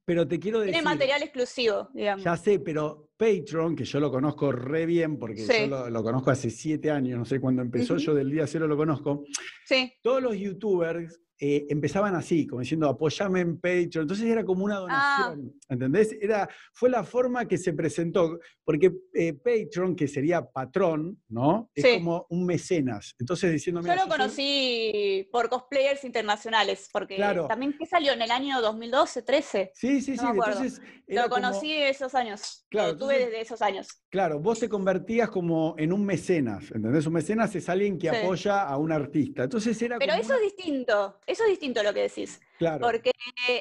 [0.06, 0.74] pero, te quiero decir...
[0.74, 2.24] Tiene material exclusivo, digamos.
[2.24, 6.50] Ya sé, pero Patreon, que yo lo conozco re bien, porque yo lo, conozco hace
[6.50, 9.26] siete años, no sé cuándo empezó, yo del día cero lo conozco.
[9.66, 9.94] Sí.
[10.02, 14.04] Todos los youtubers eh, empezaban así, como diciendo, apoyame en Patreon.
[14.04, 14.80] Entonces era como una ah.
[14.80, 16.18] donación, ¿entendés?
[16.22, 21.70] Era, fue la forma que se presentó, porque eh, Patreon, que sería patrón, ¿no?
[21.74, 23.16] Es como un mecenas.
[23.20, 23.82] Entonces diciendo...
[23.82, 27.18] Yo lo conocí por cosplayers internacionales, porque
[27.48, 29.72] también que salió en el año 2012, 13.
[29.74, 30.26] Sí, sí, sí.
[30.26, 32.66] Entonces, lo conocí esos años.
[32.70, 33.88] Claro, lo tuve desde esos años.
[34.10, 37.06] Claro, vos te convertías como en un mecenas, ¿entendés?
[37.06, 39.44] Un mecenas es alguien que apoya a un artista.
[39.44, 41.20] Entonces era Pero eso es distinto.
[41.26, 42.42] Eso es distinto lo que decís.
[42.58, 42.80] Claro.
[42.80, 43.12] Porque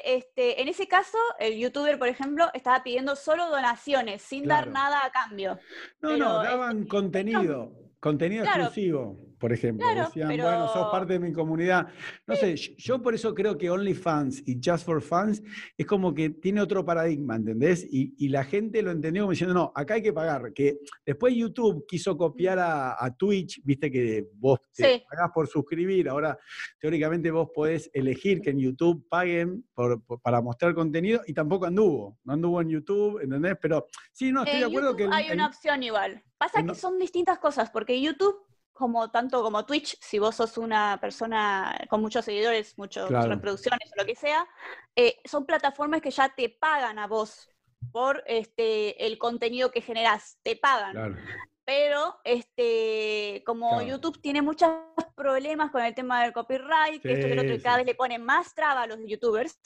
[0.05, 5.05] este, en ese caso, el youtuber, por ejemplo, estaba pidiendo solo donaciones, sin dar nada
[5.05, 5.59] a cambio.
[6.01, 9.87] No, no, daban este, contenido, contenido exclusivo por ejemplo.
[9.87, 11.87] Decían, bueno, sos parte de mi comunidad.
[12.27, 15.41] No sé, yo por eso creo que OnlyFans y Just for Fans
[15.77, 17.85] es como que tiene otro paradigma, ¿entendés?
[17.89, 20.51] Y, la gente lo entendió como diciendo, no, acá hay que pagar.
[20.51, 26.37] Que después YouTube quiso copiar a, Twitch, viste que vos te pagás por suscribir, ahora
[26.79, 29.63] teóricamente vos podés elegir que en YouTube paguen
[30.21, 33.55] para mostrar contenido y tampoco anduvo, no anduvo en YouTube, ¿entendés?
[33.61, 35.07] Pero sí, no, estoy de acuerdo que...
[35.11, 36.23] hay una opción igual.
[36.37, 38.35] Pasa que son distintas cosas, porque YouTube
[38.75, 44.01] como tanto como Twitch, si vos sos una persona con muchos seguidores, muchas reproducciones o
[44.01, 44.45] lo que sea,
[44.95, 47.49] eh, son plataformas que ya te pagan a vos
[47.93, 51.17] por este el contenido que generás, te pagan.
[51.63, 54.69] Pero este, como YouTube tiene muchos
[55.15, 58.23] problemas con el tema del copyright, que esto que lo otro, cada vez le ponen
[58.23, 59.57] más traba a los youtubers,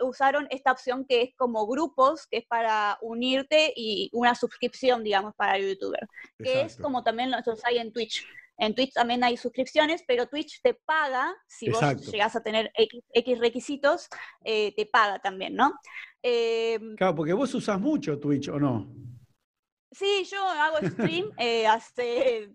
[0.00, 5.34] usaron esta opción que es como grupos, que es para unirte y una suscripción, digamos,
[5.34, 8.26] para el youtuber, que es como también los hay en Twitch.
[8.60, 11.80] En Twitch también hay suscripciones, pero Twitch te paga, si vos
[12.12, 14.06] llegás a tener X, requisitos,
[14.44, 15.72] eh, te paga también, ¿no?
[16.22, 18.86] Em, claro, porque vos usás mucho Twitch, ¿o no?
[19.90, 22.52] Sí, yo hago stream eh, hace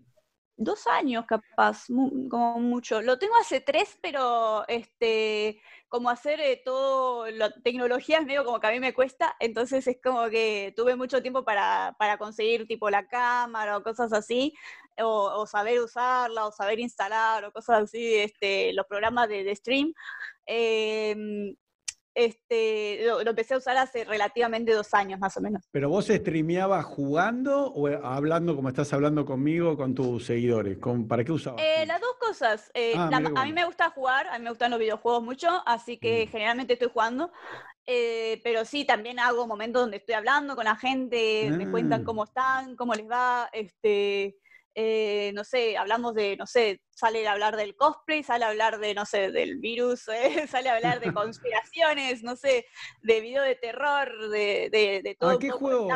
[0.56, 1.86] dos años capaz,
[2.30, 3.02] como mucho.
[3.02, 8.60] Lo tengo hace tres, pero este, como hacer eh, todo, la tecnología es medio como
[8.60, 12.66] que a mí me cuesta, entonces es como que tuve mucho tiempo para, para conseguir
[12.66, 14.54] tipo la cámara o cosas así,
[15.02, 19.92] o, saber usarla, o saber instalar, o cosas así, este, los programas de, de stream.
[20.46, 21.54] Eh,
[22.16, 25.68] este, lo, empecé a usar hace relativamente dos años más o menos.
[25.70, 30.78] ¿Pero vos streameabas jugando o hablando como estás hablando conmigo con tus seguidores?
[31.06, 31.60] ¿Para qué usabas?
[31.62, 32.70] Eh, las dos cosas.
[32.72, 35.98] Eh, ah, a mí me gusta jugar, a mí me gustan los videojuegos mucho, así
[35.98, 36.30] que mm.
[36.30, 37.30] generalmente estoy jugando.
[37.84, 42.04] Eh, pero sí, también hago momentos donde estoy hablando con la gente, me cuentan ah.
[42.04, 44.38] cómo están, cómo les va, este,
[44.78, 48.78] eh, no sé, hablamos de, no sé, sale a hablar del cosplay, sale a hablar
[48.78, 52.66] de, no sé, del virus, eh, sale a hablar de conspiraciones, no sé,
[53.02, 54.68] de video de terror, de,
[55.02, 55.30] de, todo.
[55.30, 55.92] ¿A qué juegos,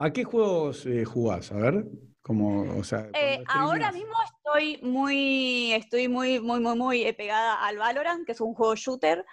[0.00, 1.52] a, qué juegos eh, jugás?
[1.52, 1.84] A ver,
[2.28, 3.08] como, o sea.
[3.46, 8.52] ahora mismo estoy muy, estoy muy, muy, muy, muy pegada al Valorant, que es un
[8.52, 9.24] juego shooter.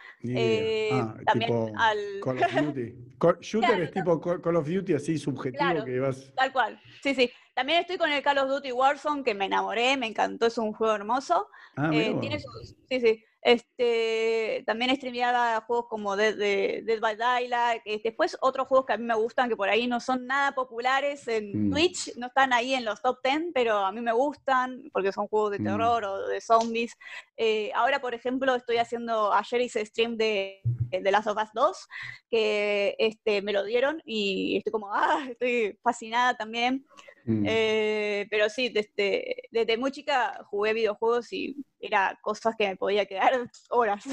[0.93, 1.98] Ah, también al.
[2.24, 2.96] Call of Duty.
[3.41, 6.32] shooter es tipo Call of Duty así subjetivo que vas.
[6.38, 6.82] Tal cual.
[7.04, 7.30] Sí, sí.
[7.54, 10.72] También estoy con el Call of Duty Warzone, que me enamoré, me encantó, es un
[10.72, 11.50] juego hermoso.
[11.76, 13.26] Ah, eh, tiene sus, sí, sí.
[13.46, 17.84] Este, también streameaba juegos como Dead, Dead by Daylight.
[18.04, 21.28] Después otros juegos que a mí me gustan, que por ahí no son nada populares
[21.28, 21.72] en mm.
[21.72, 25.28] Twitch, no están ahí en los top 10, pero a mí me gustan porque son
[25.28, 25.64] juegos de mm.
[25.64, 26.98] terror o de zombies.
[27.38, 31.88] Eh, ahora, por ejemplo, estoy haciendo, ayer hice stream de, de Last of Us 2,
[32.32, 36.84] que este, me lo dieron y estoy como, ah, estoy fascinada también.
[37.26, 37.44] Mm.
[37.48, 43.06] Eh, pero sí, desde, desde muy chica jugué videojuegos y era cosas que me podía
[43.08, 43.32] quedar
[43.70, 44.04] horas.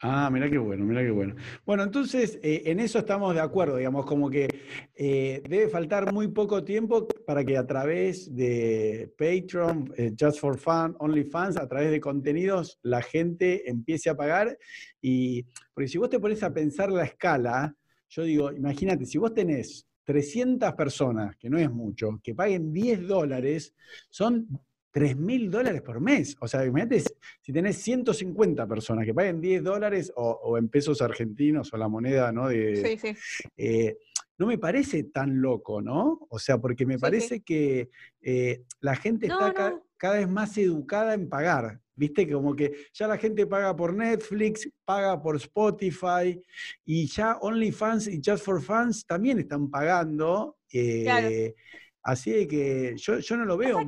[0.00, 1.36] Ah, mira qué bueno, mira qué bueno.
[1.64, 4.48] Bueno, entonces eh, en eso estamos de acuerdo, digamos, como que
[4.96, 10.96] eh, debe faltar muy poco tiempo para que a través de Patreon, Just for Fun,
[10.98, 14.58] OnlyFans, a través de contenidos, la gente empiece a pagar.
[15.00, 17.76] Y, porque si vos te pones a pensar la escala,
[18.08, 23.06] yo digo, imagínate, si vos tenés 300 personas, que no es mucho, que paguen 10
[23.06, 23.74] dólares,
[24.08, 24.48] son
[24.90, 26.36] 3 mil dólares por mes.
[26.40, 27.04] O sea, imagínate
[27.40, 32.32] si tenés 150 personas que paguen 10 dólares o, en pesos argentinos o la moneda,
[32.32, 32.48] ¿no?
[32.48, 33.16] De, sí, sí.
[33.56, 33.98] Eh,
[34.40, 36.26] no me parece tan loco, ¿no?
[36.30, 37.90] O sea, porque me parece que
[38.22, 41.78] eh, la gente está cada vez más educada en pagar.
[42.00, 46.40] Viste, como que ya la gente paga por Netflix, paga por Spotify
[46.82, 50.56] y ya OnlyFans y Just for Fans también están pagando.
[50.72, 51.54] Eh,
[52.02, 53.80] así que yo, no lo veo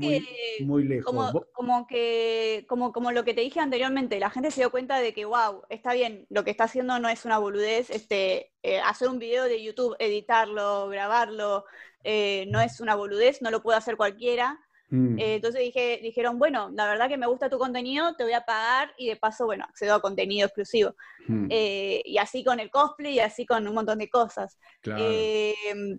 [0.60, 1.32] muy, lejos.
[1.54, 5.14] Como, que, como, como lo que te dije anteriormente, la gente se dio cuenta de
[5.14, 9.08] que, wow, está bien, lo que está haciendo no es una boludez, este, eh, hacer
[9.08, 11.64] un video de YouTube, editarlo, grabarlo,
[12.04, 14.60] eh, no es una boludez, no lo puede hacer cualquiera.
[14.92, 15.18] Mm.
[15.18, 18.44] Eh, entonces dije, dijeron, bueno, la verdad que me gusta tu contenido, te voy a
[18.44, 20.94] pagar y de paso, bueno, accedo a contenido exclusivo.
[21.26, 21.46] Mm.
[21.48, 24.58] Eh, y así con el cosplay y así con un montón de cosas.
[24.84, 25.98] Em,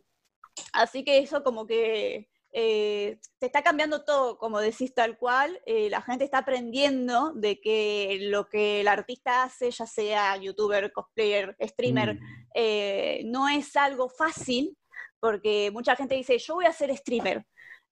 [0.73, 6.03] así que eso como que eh, se está cambiando todo, como decís tal cual, la
[6.03, 12.13] gente está aprendiendo de que lo que el artista hace, ya sea youtuber, cosplayer, streamer,
[12.13, 13.31] mm.
[13.31, 14.77] no es algo fácil,
[15.19, 17.43] porque mucha gente dice, yo voy a ser streamer,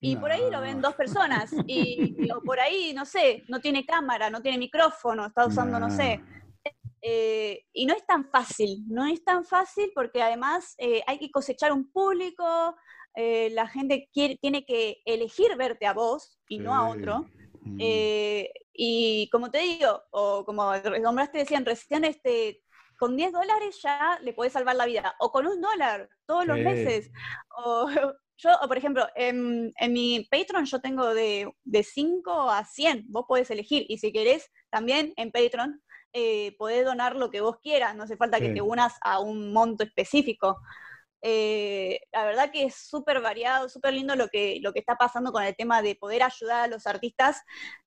[0.03, 1.53] y por ahí lo ven dos personas.
[1.67, 5.91] Y, o por ahí, no sé, no tiene cámara, no tiene micrófono, está usando, no,
[5.91, 6.19] sé.
[7.03, 11.31] Eh, y no es tan fácil, no es tan fácil porque además eh, hay que
[11.31, 12.75] cosechar un público,
[13.15, 17.25] eh, la gente quiere, tiene que elegir verte a vos y no a otro.
[17.63, 17.77] Mm.
[18.73, 22.63] y como te digo, o como nombraste decían recién, este,
[22.97, 26.57] con 10 dólares ya le puedes salvar la vida, o con un dólar todos los
[26.57, 27.11] meses,
[27.55, 27.87] o,
[28.41, 33.51] yo, por ejemplo, en, mi Patreon yo tengo de, de 5 a 100, vos podés
[33.51, 33.85] elegir.
[33.87, 35.81] Y si querés, también en Patreon
[36.13, 39.53] eh, podés donar lo que vos quieras, no hace falta que te unas a un
[39.53, 40.59] monto específico.
[41.21, 45.31] Eh, la verdad que es súper variado, súper lindo lo que, lo que está pasando
[45.31, 47.43] con el tema de poder ayudar a los artistas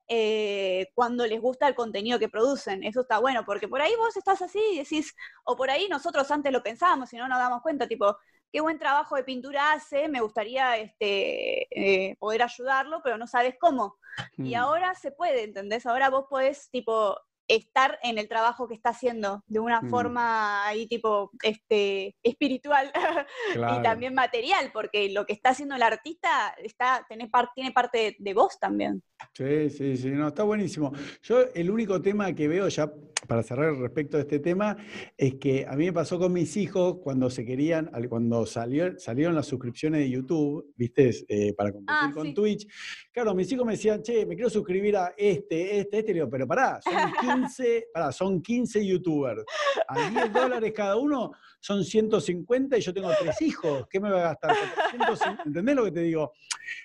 [0.07, 2.85] eh, cuando les gusta el contenido que producen.
[2.85, 6.31] Eso está bueno, porque por ahí vos estás así y decís, o por ahí nosotros
[6.31, 8.17] antes lo pensábamos y no nos damos cuenta, tipo,
[8.55, 11.67] qué buen trabajo de pintura hace, me gustaría este,
[12.11, 13.97] eh, poder ayudarlo, pero no sabes cómo.
[14.39, 14.59] Y hmm.
[14.59, 15.87] ahora se puede, ¿entendés?
[15.87, 19.91] Ahora vos podés, tipo, estar en el trabajo que está haciendo de una Mm.
[19.91, 22.91] forma ahí tipo este, espiritual
[23.55, 28.17] y también material, porque lo que está haciendo el artista está, tiene, par- tiene parte
[28.19, 29.03] de vos también.
[29.33, 30.93] Sí, sí, sí, no, está buenísimo.
[31.23, 32.93] Yo el único tema que veo, ya
[33.27, 34.77] para cerrar respecto a este tema,
[35.17, 39.35] es que a mí me pasó con mis hijos cuando se querían, cuando salió, salieron
[39.35, 41.11] las suscripciones de YouTube, ¿viste?
[41.29, 42.35] Eh, para competir Ah, con sí.
[42.35, 42.69] Twitch.
[43.11, 46.11] Claro, mis hijos me decían, che, me quiero suscribir a este, este, este.
[46.11, 46.93] Y digo, pero pará, son
[47.49, 49.43] 15, pará, son 15 YouTubers.
[49.89, 53.87] A 10 dólares cada uno son 150 y yo tengo tres hijos.
[53.89, 54.51] ¿Qué me va a gastar?
[54.99, 55.43] 450?
[55.47, 56.33] ¿Entendés lo que te digo?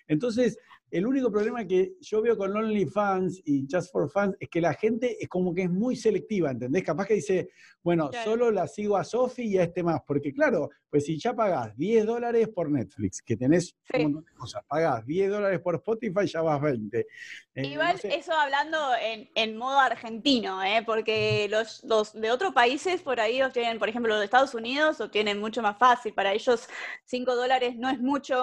[0.07, 0.57] Entonces,
[0.91, 4.73] el único problema que yo veo con OnlyFans y Just for Fans es que la
[4.73, 6.83] gente es como que es muy selectiva, ¿entendés?
[6.83, 7.49] Capaz que dice,
[7.83, 8.31] bueno, Claro.
[8.31, 11.75] solo la sigo a Sofi y a este más, porque claro, pues si ya pagás
[11.77, 13.97] 10 dólares por Netflix, que tenés Sí.
[13.97, 16.99] un montón de cosas, pagás 10 dólares por Spotify, ya vas 20.
[17.55, 20.81] Eh, Igual no sé, eso hablando en, en modo argentino, ¿eh?
[20.85, 24.53] porque los, los de otros países por ahí los tienen, por ejemplo, los de Estados
[24.55, 26.13] Unidos lo tienen mucho más fácil.
[26.13, 26.67] Para ellos
[27.05, 28.35] 5 dólares no es mucho,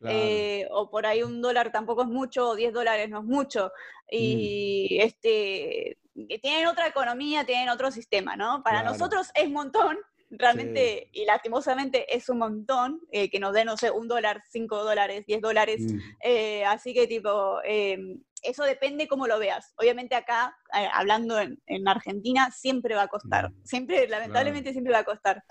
[0.00, 0.16] claro.
[0.18, 3.70] eh, o por ahí un dólar tampoco es mucho, o 10 dólares no es mucho.
[4.10, 5.98] Y este
[6.28, 8.62] que tienen otra economía, tienen otro sistema, ¿no?
[8.62, 8.92] Para Claro.
[8.92, 9.96] nosotros es un montón,
[10.38, 14.82] realmente, y lastimosamente es un montón, eh, que nos den, no sé, un dólar, cinco
[14.82, 15.80] dólares, diez dólares.
[15.80, 19.72] Mm, Eh, así que tipo, eh, eso depende cómo lo veas.
[19.76, 23.50] Obviamente acá, eh, hablando en, en Argentina, siempre va a costar.
[23.50, 25.42] Mm, Siempre, lamentablemente, siempre va a costar.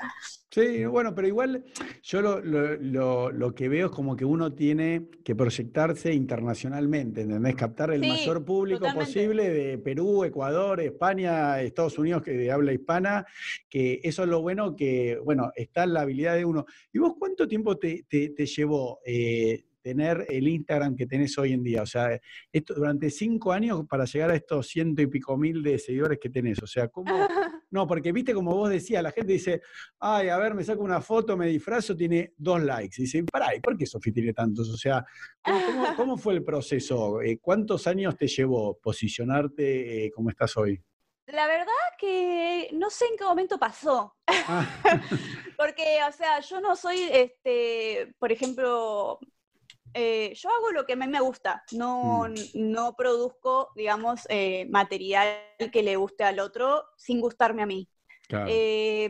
[0.49, 1.63] Sí, bueno, pero igual
[2.03, 7.21] yo lo, lo- lo- lo que veo es como que uno tiene que proyectarse internacionalmente,
[7.21, 7.55] ¿entendés?
[7.55, 9.05] Captar el Sí, mayor público totalmente.
[9.05, 13.25] posible de Perú, Ecuador, España, Estados Unidos, que de habla hispana,
[13.69, 16.65] que eso es lo bueno que, bueno, está la habilidad de uno.
[16.91, 21.53] ¿Y vos cuánto tiempo te, te- te llevó eh, tener el Instagram que tenés hoy
[21.53, 21.81] en día?
[21.81, 22.19] O sea,
[22.51, 26.29] esto, durante cinco años para llegar a estos ciento y pico mil de seguidores que
[26.29, 26.61] tenés.
[26.63, 27.05] O sea, ¿cómo,
[27.71, 29.61] no, porque viste como vos decías, la gente dice,
[29.99, 32.95] ay, a ver, me saco una foto, me disfrazo, tiene dos likes.
[32.97, 34.69] Y dicen, pará, ¿y por qué Sofi tiene tantos?
[34.69, 35.05] O sea,
[35.41, 37.21] ¿cómo, cómo- cómo fue el proceso?
[37.21, 40.81] Eh, ¿Cuántos años te llevó posicionarte eh, como estás hoy?
[41.27, 41.65] La verdad
[41.97, 44.15] que no sé en qué momento pasó.
[44.27, 44.67] Ah,
[45.57, 49.19] Porque, o sea, yo no soy, este, por ejemplo,
[49.93, 52.35] eh, yo hago lo que a mí me gusta, no, Mm.
[52.71, 55.35] no produzco, digamos, eh, material
[55.71, 57.87] que le guste al otro sin gustarme a mí.
[58.27, 58.47] claro.
[58.49, 59.09] Eh,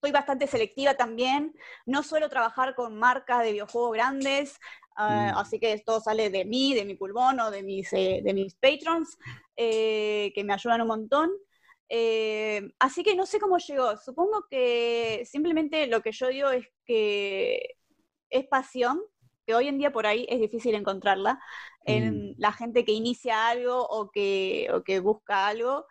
[0.00, 1.54] soy bastante selectiva también,
[1.86, 4.58] no suelo trabajar con marcas de videojuegos grandes,
[4.96, 5.38] ah, Mm.
[5.38, 8.54] así que esto sale de mí, de mi pulmón o de mis, eh, de mis
[8.54, 9.16] patrons,
[9.56, 11.30] que me ayudan un montón.
[11.88, 13.96] Eh, así que no sé cómo llegó.
[13.96, 17.76] Supongo que simplemente lo que yo digo es que
[18.30, 19.00] es pasión,
[19.48, 21.40] que hoy en día por ahí es difícil encontrarla,
[21.86, 22.34] en Mm.
[22.38, 25.86] la gente que inicia algo o que, o que busca algo,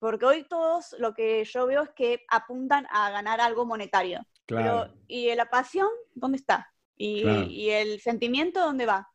[0.00, 4.20] porque hoy todos lo que yo veo es que apuntan a ganar algo monetario.
[4.46, 4.86] claro.
[4.86, 6.72] Pero, ¿y la pasión dónde está?
[6.96, 7.48] ¿Y, Claro.
[7.50, 9.08] y el sentimiento dónde va?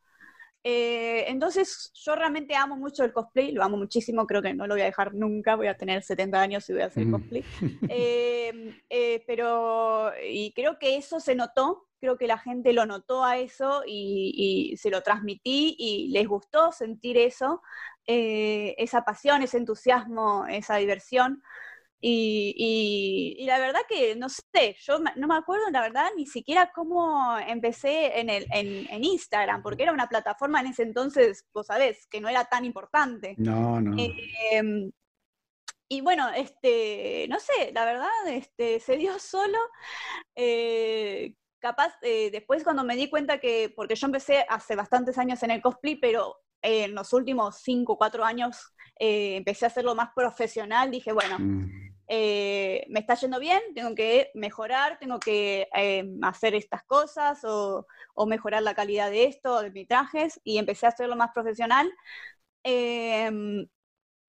[0.64, 4.74] Eh, entonces, yo realmente amo mucho el cosplay, lo amo muchísimo, creo que no lo
[4.74, 7.10] voy a dejar nunca, voy a tener 70 años y voy a hacer Mm.
[7.10, 7.46] cosplay.
[7.88, 13.24] Eh, eh, pero, y creo que eso se notó, creo que la gente lo notó
[13.24, 17.62] a eso y, y se lo transmití y les gustó sentir eso,
[18.06, 21.42] eh, esa pasión, ese entusiasmo, esa diversión.
[22.00, 26.26] Y, y- y la verdad que no sé, yo no me acuerdo la verdad ni
[26.26, 31.44] siquiera cómo empecé en, el, en, en Instagram, porque era una plataforma en ese entonces,
[31.52, 33.34] vos sabés, que no era tan importante.
[33.38, 33.96] No, no.
[34.52, 34.92] Em,
[35.88, 39.58] y bueno, este, no sé, la verdad, este, se dio solo.
[40.36, 45.42] eh, capaz, eh, después cuando me di cuenta que, porque yo empecé hace bastantes años
[45.42, 49.68] en el cosplay, pero eh, en los últimos 5 o 4 años eh, empecé a
[49.68, 55.20] hacerlo más profesional, dije, bueno, Mm, eh, me está yendo bien, tengo que mejorar, tengo
[55.20, 55.68] que
[56.22, 60.86] hacer estas cosas o, o mejorar la calidad de esto, de mis trajes, y empecé
[60.86, 61.92] a hacerlo más profesional.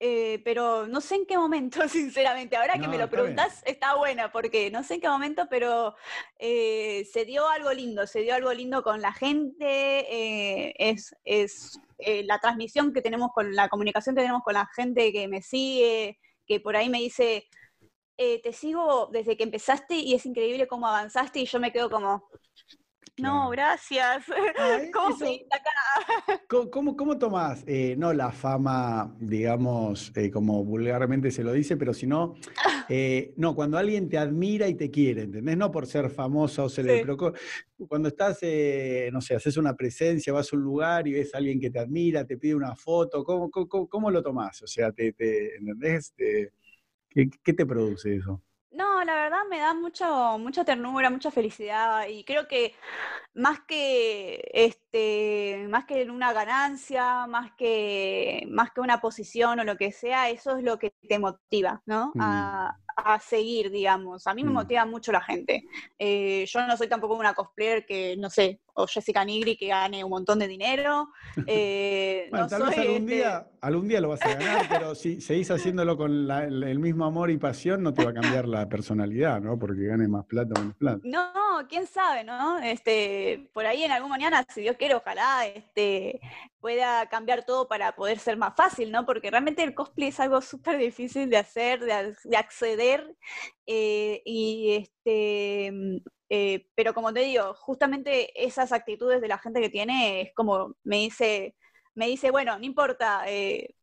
[0.02, 2.56] Eh, pero no sé en qué momento, sinceramente.
[2.56, 5.94] Ahora que me lo está preguntas, está buena, porque no sé en qué momento, pero
[6.38, 11.78] eh, se dio algo lindo, se dio algo lindo con la gente, eh, es, es
[12.24, 16.18] la transmisión que tenemos con la comunicación que tenemos con la gente que me sigue,
[16.46, 17.46] que por ahí me dice,
[18.16, 22.26] te sigo desde que empezaste y es increíble cómo avanzaste y yo me quedo como,
[23.22, 24.24] no, gracias.
[24.92, 26.40] ¿Cómo eso- acá?
[26.48, 31.76] ¿Cómo, cómo, cómo tomás, eh, no la fama, digamos, eh, como vulgarmente se lo dice,
[31.76, 32.34] pero sino
[32.92, 35.56] Eh, no, cuando alguien te admira y te quiere, ¿entendés?
[35.56, 37.02] No por ser famosa o célebre, Sí.
[37.02, 37.32] pero co-
[37.86, 41.38] cuando estás, eh, no sé, haces una presencia, vas a un lugar y ves a
[41.38, 44.60] alguien que te admira, te pide una foto, ¿cómo, cómo, cómo lo tomás?
[44.62, 46.12] O sea, te, te- ¿entendés?
[46.16, 46.52] Te-
[47.08, 48.42] ¿qué, qué te produce eso?
[48.72, 52.72] No, la verdad me da mucho, mucha ternura, mucha felicidad y creo que
[53.34, 59.76] más que este, más que una ganancia, más que más que una posición o lo
[59.76, 62.14] que sea, eso es lo que te motiva, ¿no?
[62.18, 64.26] A, a seguir, digamos.
[64.28, 64.54] A mí me Mm.
[64.54, 65.66] motiva mucho la gente.
[65.98, 70.02] Eh, yo no soy tampoco una cosplayer que, no sé, o Jessica Nigri que gane
[70.04, 71.08] un montón de dinero.
[71.46, 74.94] Eh, Bueno, no tal vez algún este, día, algún día lo vas a ganar, pero
[74.94, 78.14] si seguís haciéndolo con la- el el mismo amor y pasión, no te va a
[78.14, 79.58] cambiar la personalidad, ¿no?
[79.58, 81.00] Porque gane más plata o menos plata.
[81.02, 81.32] No,
[81.68, 82.58] quién sabe, ¿no?
[82.58, 86.20] Este, por ahí en algún mañana, si Dios quiere, ojalá este,
[86.60, 89.06] pueda cambiar todo para poder ser más fácil, ¿no?
[89.06, 93.16] Porque realmente el cosplay es algo súper difícil de hacer, de, ac- de acceder,
[93.66, 95.72] eh, y este,
[96.30, 100.76] eh, pero como te digo, justamente esas actitudes de la gente que tiene es como
[100.84, 101.56] me dice,
[101.94, 103.74] me dice, bueno, no importa, eh,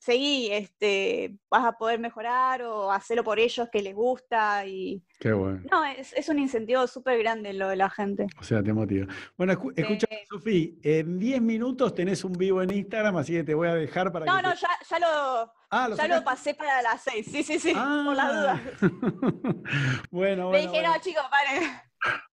[0.00, 5.32] seguí, este, vas a poder mejorar o hacerlo por ellos que les gusta y Qué
[5.34, 5.60] bueno.
[5.70, 8.26] no, es, es un incentivo súper grande lo de la gente.
[8.40, 9.06] O sea, te motiva.
[9.36, 10.06] Bueno, escu- escucha.
[10.28, 14.10] Sofía, en 10 minutos tenés un vivo en Instagram, así que te voy a dejar
[14.10, 14.42] para No, que.
[14.42, 17.26] no, te- ya, ya lo, Ah, ¿lo ya lo pasé para las seis.
[17.30, 18.60] Sí, sí, sí, por las dudas.
[18.82, 18.88] Ah.
[20.10, 20.50] bueno, bueno.
[20.52, 20.94] dije, bueno.
[20.94, 21.70] no, chicos, paren.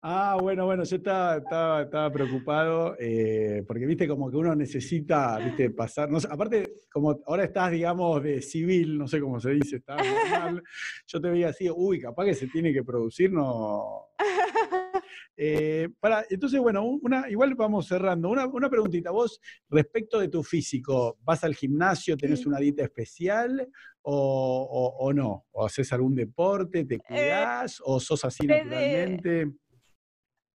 [0.01, 5.37] Ah, bueno, bueno, yo estaba, estaba, estaba preocupado eh, porque viste como que uno necesita,
[5.39, 9.51] viste, pasar, no sé, aparte, como ahora estás, digamos, de civil, no sé cómo se
[9.51, 10.63] dice, estás normal,
[11.07, 14.07] yo te veía así, uy, capaz que se tiene que producir, no.
[15.39, 18.27] Eh, para, entonces, bueno, una, igual vamos cerrando.
[18.27, 19.39] Una, una preguntita, vos,
[19.69, 23.69] respecto de tu físico, ¿vas al gimnasio, tenés una dieta especial
[24.09, 25.45] o, o- o no?
[25.51, 29.57] ¿O haces algún deporte, te cuidás o sos así Eh, desde- naturalmente?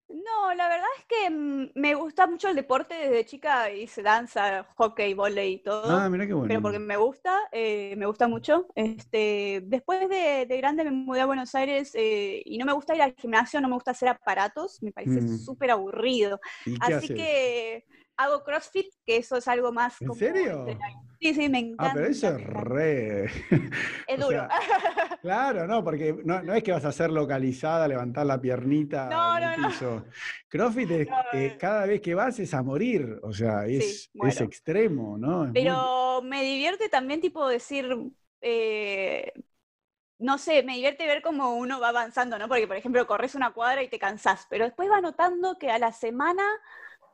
[0.09, 4.65] No, la verdad es que mm, me gusta mucho el deporte desde chica, hice danza,
[4.77, 5.91] hockey, volei y todo.
[5.91, 6.49] Ah, mira qué bueno.
[6.49, 8.67] pero porque me gusta, eh, me gusta mucho.
[8.75, 12.95] Este, después de, de grande me mudé a Buenos Aires eh, y no me gusta
[12.95, 15.39] ir al gimnasio, no me gusta hacer aparatos, me parece Mm.
[15.45, 16.41] súper aburrido.
[16.67, 17.17] ¿Y qué Así haces?
[17.17, 17.85] que
[18.17, 20.79] hago CrossFit, que eso es algo más ¿En como serio?
[21.21, 21.89] Sí, sí, me encanta.
[21.89, 23.27] Ah, pero eso es re.
[24.07, 24.39] Es o duro.
[24.39, 24.49] sea,
[25.21, 29.39] Claro, no, porque no, no es que vas a hacer localizada, levantar la piernita No,
[29.39, 30.07] en el no, piso.
[30.49, 34.41] CrossFit es, eh, cada vez que vas es a morir, o sea, Sí, es, es
[34.41, 35.47] extremo, ¿no?
[35.47, 37.87] Es muy- Pero me divierte también, tipo, decir,
[38.41, 39.33] eh,
[40.19, 42.49] no sé, me divierte ver cómo uno va avanzando, ¿no?
[42.49, 45.79] Porque, por ejemplo, corres una cuadra y te cansás, pero después vas notando que a
[45.79, 46.45] la semana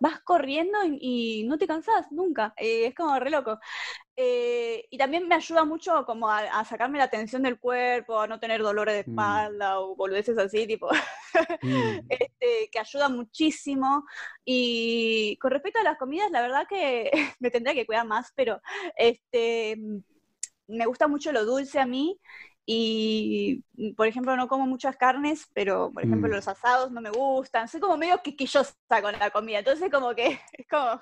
[0.01, 2.55] vas corriendo y, y no te cansás nunca.
[2.57, 3.59] Eh, es como re loco.
[4.16, 8.26] Eh, y también me ayuda mucho como a, a sacarme la tensión del cuerpo, a
[8.28, 9.49] no tener dolores de Mm.
[9.53, 10.88] espalda o boludeces así, tipo,
[11.62, 12.03] Mm.
[12.09, 14.05] este, que ayuda muchísimo.
[14.44, 18.61] Y con respecto a las comidas, la verdad que me tendría que cuidar más, pero
[18.96, 19.76] este,
[20.66, 22.20] me gusta mucho lo dulce a mí.
[22.71, 26.33] Y, mm, por ejemplo, no como muchas carnes, pero, por ejemplo, Mm.
[26.33, 27.66] los asados no me gustan.
[27.66, 29.61] Soy como medio quisquillosa con la comida.
[29.61, 31.01] Entonces, como que es como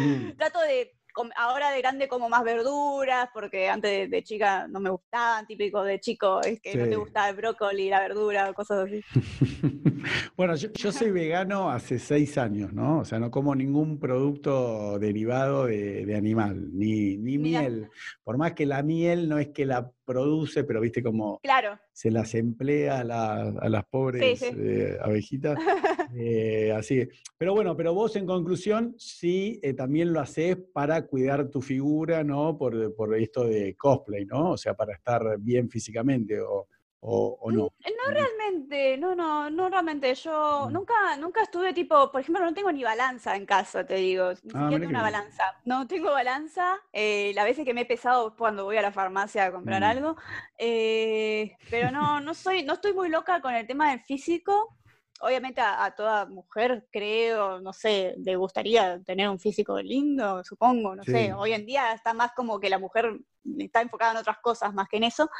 [0.00, 0.36] Mm.
[0.36, 0.92] trato de,
[1.36, 5.82] ahora de grande como más verduras, porque antes de, de chica no me gustaban, típico
[5.84, 9.00] de chico, es que no te gustaba el brócoli, la verdura, cosas así.
[10.36, 13.00] Bueno, yo, yo soy vegano hace seis años, ¿no?
[13.00, 17.88] O sea, no como ningún producto derivado de, de animal, ni, ni miel.
[18.24, 22.10] Por más que la miel no es que la produce, pero viste como Claro, se
[22.10, 24.46] las emplea a, la- a las pobres sí.
[24.58, 25.58] eh, abejitas.
[26.12, 27.06] Eh, así.
[27.38, 32.24] Pero bueno, pero vos en conclusión sí eh, también lo haces para cuidar tu figura,
[32.24, 32.58] ¿no?
[32.58, 34.50] Por, por esto de cosplay, ¿no?
[34.50, 36.66] O sea, para estar bien físicamente o,
[37.02, 37.72] o- o no.
[38.06, 40.14] No realmente, no, no, no realmente.
[40.14, 40.72] Yo Mm.
[40.72, 44.30] nunca, nunca estuve tipo, por ejemplo, no tengo ni balanza en casa, te digo.
[44.42, 45.02] Ni Ah, siquiera tengo una bien.
[45.02, 45.44] balanza.
[45.64, 46.78] No tengo balanza.
[46.92, 49.84] Eh, veces que me he pesado es cuando voy a la farmacia a comprar Mm.
[49.84, 50.16] algo.
[50.58, 54.76] Eh, pero no, no soy, no estoy muy loca con el tema del físico.
[55.22, 60.96] Obviamente a, a toda mujer, creo, no sé, le gustaría tener un físico lindo, supongo,
[60.96, 61.10] no Sí.
[61.12, 61.32] sé.
[61.34, 63.18] Hoy en día está más como que la mujer
[63.58, 65.30] está enfocada en otras cosas más que en eso.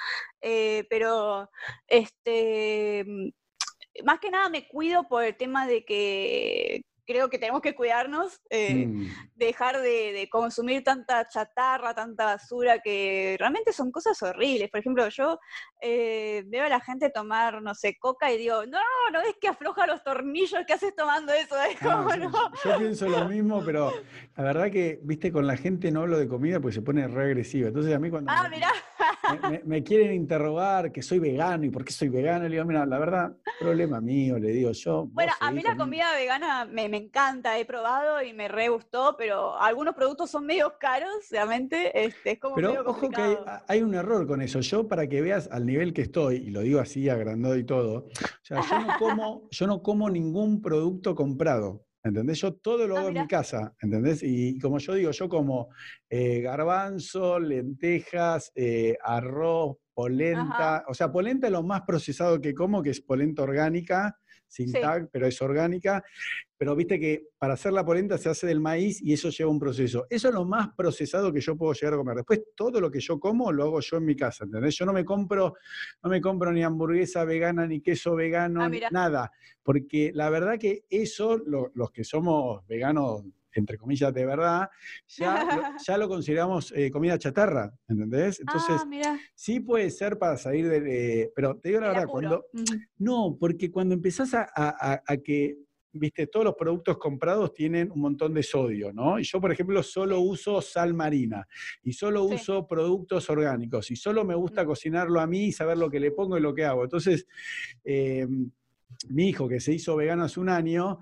[0.40, 1.50] Eh, pero
[1.86, 3.04] este,
[4.04, 8.40] más que nada me cuido por el tema de que creo que tenemos que cuidarnos,
[8.50, 9.06] eh, Mm.
[9.34, 14.70] dejar de, de consumir tanta chatarra, tanta basura, que realmente son cosas horribles.
[14.70, 15.38] Por ejemplo, yo
[15.80, 18.78] eh, veo a la gente tomar, no sé, coca y digo, no,
[19.12, 21.56] no es que afloja los tornillos, ¿qué haces tomando eso?
[21.70, 22.30] Es Ah, como, yo, no.
[22.64, 23.92] yo pienso lo mismo, pero
[24.36, 27.24] la verdad que, viste, con la gente no hablo de comida porque se pone re
[27.24, 27.68] agresiva.
[27.68, 28.70] Entonces a mí cuando Ah, me, mirá.
[29.64, 32.44] me, quieren interrogar que soy vegano y por qué soy vegano.
[32.44, 35.06] Le digo, mira, la verdad, problema mío, le digo yo.
[35.06, 39.60] Bueno, a mí la comida vegana me, encanta, he probado y me re gustó, pero
[39.60, 41.90] algunos productos son medio caros, realmente.
[42.04, 44.60] Este, es como pero ojo que hay, un error con eso.
[44.60, 48.06] Yo, para que veas al nivel que estoy, y lo digo así, agrandado y todo,
[48.06, 51.84] o sea, yo no como, yo no como ningún producto comprado.
[52.02, 52.40] ¿Entendés?
[52.40, 54.22] Yo todo lo ah, hago en mi casa, ¿entendés?
[54.22, 55.68] Y, como yo digo, yo como
[56.08, 60.84] eh, garbanzo, lentejas, eh, arroz, polenta.
[60.88, 64.16] O sea, polenta es lo más procesado que como, que es polenta orgánica,
[64.48, 66.02] sin tag, pero es orgánica.
[66.56, 69.58] Pero viste que para hacer la polenta se hace del maíz y eso lleva un
[69.58, 70.06] proceso.
[70.08, 72.16] Eso es lo más procesado que yo puedo llegar a comer.
[72.16, 74.76] Después todo lo que yo como lo hago yo en mi casa, ¿entendés?
[74.76, 75.54] Yo no me compro,
[76.02, 79.30] no me compro ni hamburguesa vegana, ni queso vegano, ah, nada.
[79.62, 83.22] Porque la verdad que eso, los que somos veganos
[83.54, 84.68] entre comillas, de verdad,
[85.08, 88.40] ya, ya lo consideramos eh, comida chatarra, ¿entendés?
[88.40, 91.32] Entonces, ah, sí puede ser para salir de...
[91.34, 92.46] pero te digo la verdad, cuando...
[92.98, 95.56] No, porque cuando empezás a, a, que
[95.92, 99.18] viste, todos los productos comprados tienen un montón de sodio, ¿no?
[99.18, 101.46] Y yo, por ejemplo, solo uso sal marina
[101.82, 104.66] y solo uso productos orgánicos y solo me gusta mm.
[104.66, 106.84] cocinarlo a mí y saber lo que le pongo y lo que hago.
[106.84, 107.26] Entonces,
[107.84, 108.26] eh,
[109.08, 111.00] mi hijo, que se hizo vegano hace un año,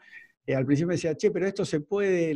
[0.49, 2.35] eh, al principio me decía, che, pero esto se puede,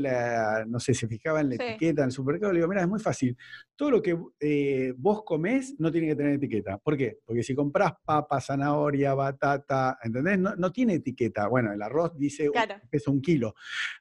[0.66, 2.52] no sé, se fijaba en la etiqueta en el supermercado.
[2.52, 3.34] Le digo, mira, es muy fácil.
[3.74, 6.76] Todo lo que eh, vos comés no tiene que tener etiqueta.
[6.76, 7.20] ¿Por qué?
[7.24, 10.38] Porque si comprás papa, zanahoria, batata, ¿entendés?
[10.38, 11.48] No, tiene etiqueta.
[11.48, 12.50] Bueno, el arroz dice
[12.90, 13.54] pesa un kilo.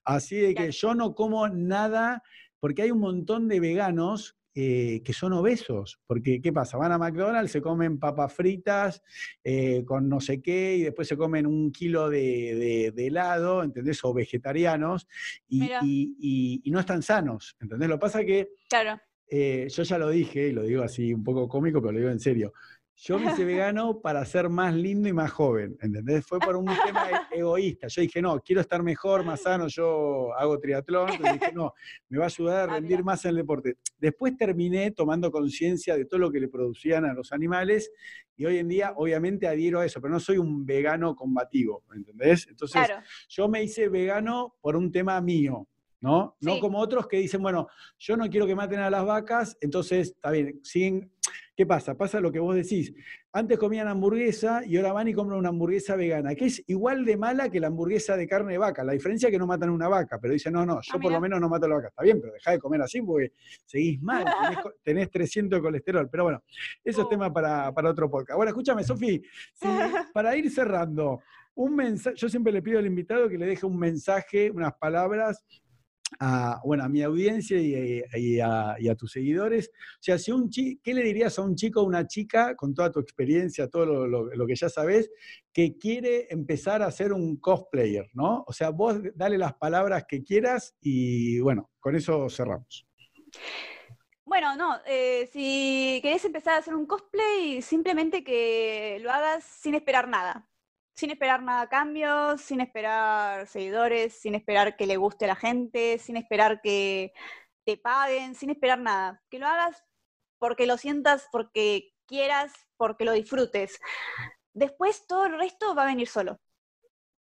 [0.04, 2.22] Así de que yo no como nada,
[2.60, 6.78] porque hay un montón de veganos eh, que son obesos, porque ¿qué pasa?
[6.78, 9.02] Van a McDonald's, se comen papas fritas
[9.44, 14.04] eh, con no sé qué y después se comen un kilo de, helado, ¿entendés?
[14.04, 15.08] O vegetarianos
[15.48, 17.90] y, no están sanos, ¿entendés?
[17.90, 19.00] Lo que pasa que claro.
[19.34, 22.12] Eh, yo ya lo dije, y lo digo así un poco cómico, pero lo digo
[22.12, 22.52] en serio.
[23.04, 26.24] Yo me hice vegano para ser más lindo y más joven, ¿entendés?
[26.24, 27.88] Fue por un tema e-, egoísta.
[27.88, 31.74] Yo dije, no, quiero estar mejor, más sano, yo hago triatlón, entonces dije, no,
[32.10, 33.78] me va a ayudar a ah, rendir más en el deporte.
[33.98, 37.92] Después terminé tomando conciencia de todo lo que le producían a los animales
[38.36, 42.48] y hoy en día obviamente adhiero a eso, pero no soy un vegano combativo, ¿entendés?
[42.48, 42.88] Entonces
[43.30, 45.68] yo me hice vegano por un tema mío,
[46.02, 46.36] ¿no?
[46.42, 50.10] No como otros que dicen, bueno, yo no quiero que maten a las vacas, entonces,
[50.10, 51.12] está bien, siguen...
[51.56, 51.96] ¿Qué pasa?
[51.96, 52.94] Pasa lo que vos decís.
[53.34, 57.18] Antes comían hamburguesa y ahora van y compran una hamburguesa vegana, que es igual de
[57.18, 58.84] mala que la hamburguesa de carne de vaca.
[58.84, 61.12] La diferencia es que no matan una vaca, pero dicen, no, no, yo ah, por
[61.12, 61.90] lo menos no mato a la vaca.
[61.90, 63.34] Está bien, pero dejá de comer así porque
[63.66, 64.26] seguís mal,
[64.84, 66.10] tenés, 300 de colesterol.
[66.10, 66.44] Pero bueno,
[66.84, 67.10] eso es oh.
[67.10, 68.38] tema para, otro podcast.
[68.38, 69.22] Bueno, escúchame, Sofi,
[70.14, 71.20] para ir cerrando,
[71.54, 75.44] un mensaje, yo siempre le pido al invitado que le deje un mensaje, unas palabras
[76.20, 79.72] a, bueno, a mi audiencia y, a, tus seguidores.
[79.74, 82.92] O sea, si un ¿qué le dirías a un chico o una chica, con toda
[82.92, 85.10] tu experiencia, todo lo, que ya sabes,
[85.54, 88.44] que quiere empezar a ser un cosplayer, ¿no?
[88.48, 92.88] O sea, vos dale las palabras que quieras y bueno, con eso cerramos.
[94.26, 99.76] Bueno, no, eh, si querés empezar a hacer un cosplay, simplemente que lo hagas sin
[99.76, 100.51] esperar nada
[100.94, 105.36] sin esperar nada a cambio, sin esperar seguidores, sin esperar que le guste a la
[105.36, 107.14] gente, sin esperar que
[107.66, 109.22] te paguen, sin esperar nada.
[109.30, 109.84] Que lo hagas
[110.40, 113.80] porque lo sientas, porque quieras, porque lo disfrutes.
[114.54, 116.40] Después todo el resto va a venir solo.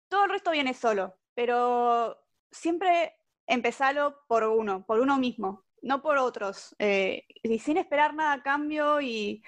[0.08, 2.18] Todo el resto viene solo, pero
[2.52, 3.16] siempre
[3.46, 6.76] empezalo por uno, por uno mismo, no por otros.
[6.80, 9.44] Eh, y sin esperar nada a cambio y,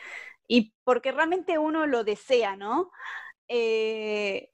[0.47, 2.91] y porque realmente uno lo desea, ¿no?
[3.52, 4.51] Eh,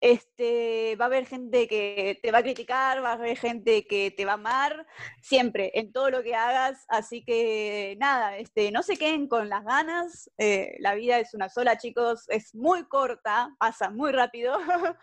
[0.00, 4.10] este, va a haber gente que te va a criticar, va a haber gente que
[4.10, 4.86] te va a amar,
[5.20, 6.84] siempre, en todo lo que hagas.
[6.88, 10.30] Así que nada, este, no se queden con las ganas.
[10.38, 14.58] Eh, la vida es una sola, chicos, es muy corta, pasa muy rápido.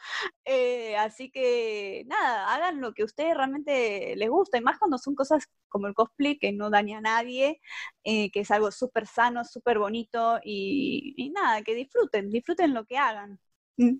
[0.49, 4.97] Eh, así que nada, hagan lo que a ustedes realmente les gusta, y más cuando
[4.97, 7.59] son cosas como el cosplay, que no daña a nadie,
[8.03, 12.97] eh, que es algo súper sano, súper bonito, y, nada, que disfruten, disfruten lo que
[12.97, 13.39] hagan.
[13.77, 13.97] Mm.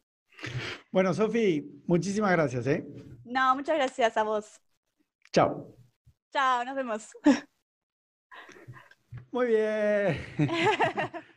[0.91, 2.85] Bueno, Sofi, muchísimas gracias, ¿eh?
[3.23, 4.59] No, muchas gracias a vos.
[5.31, 5.75] Chao.
[6.31, 7.09] Chao, nos vemos.
[9.31, 10.17] Muy bien.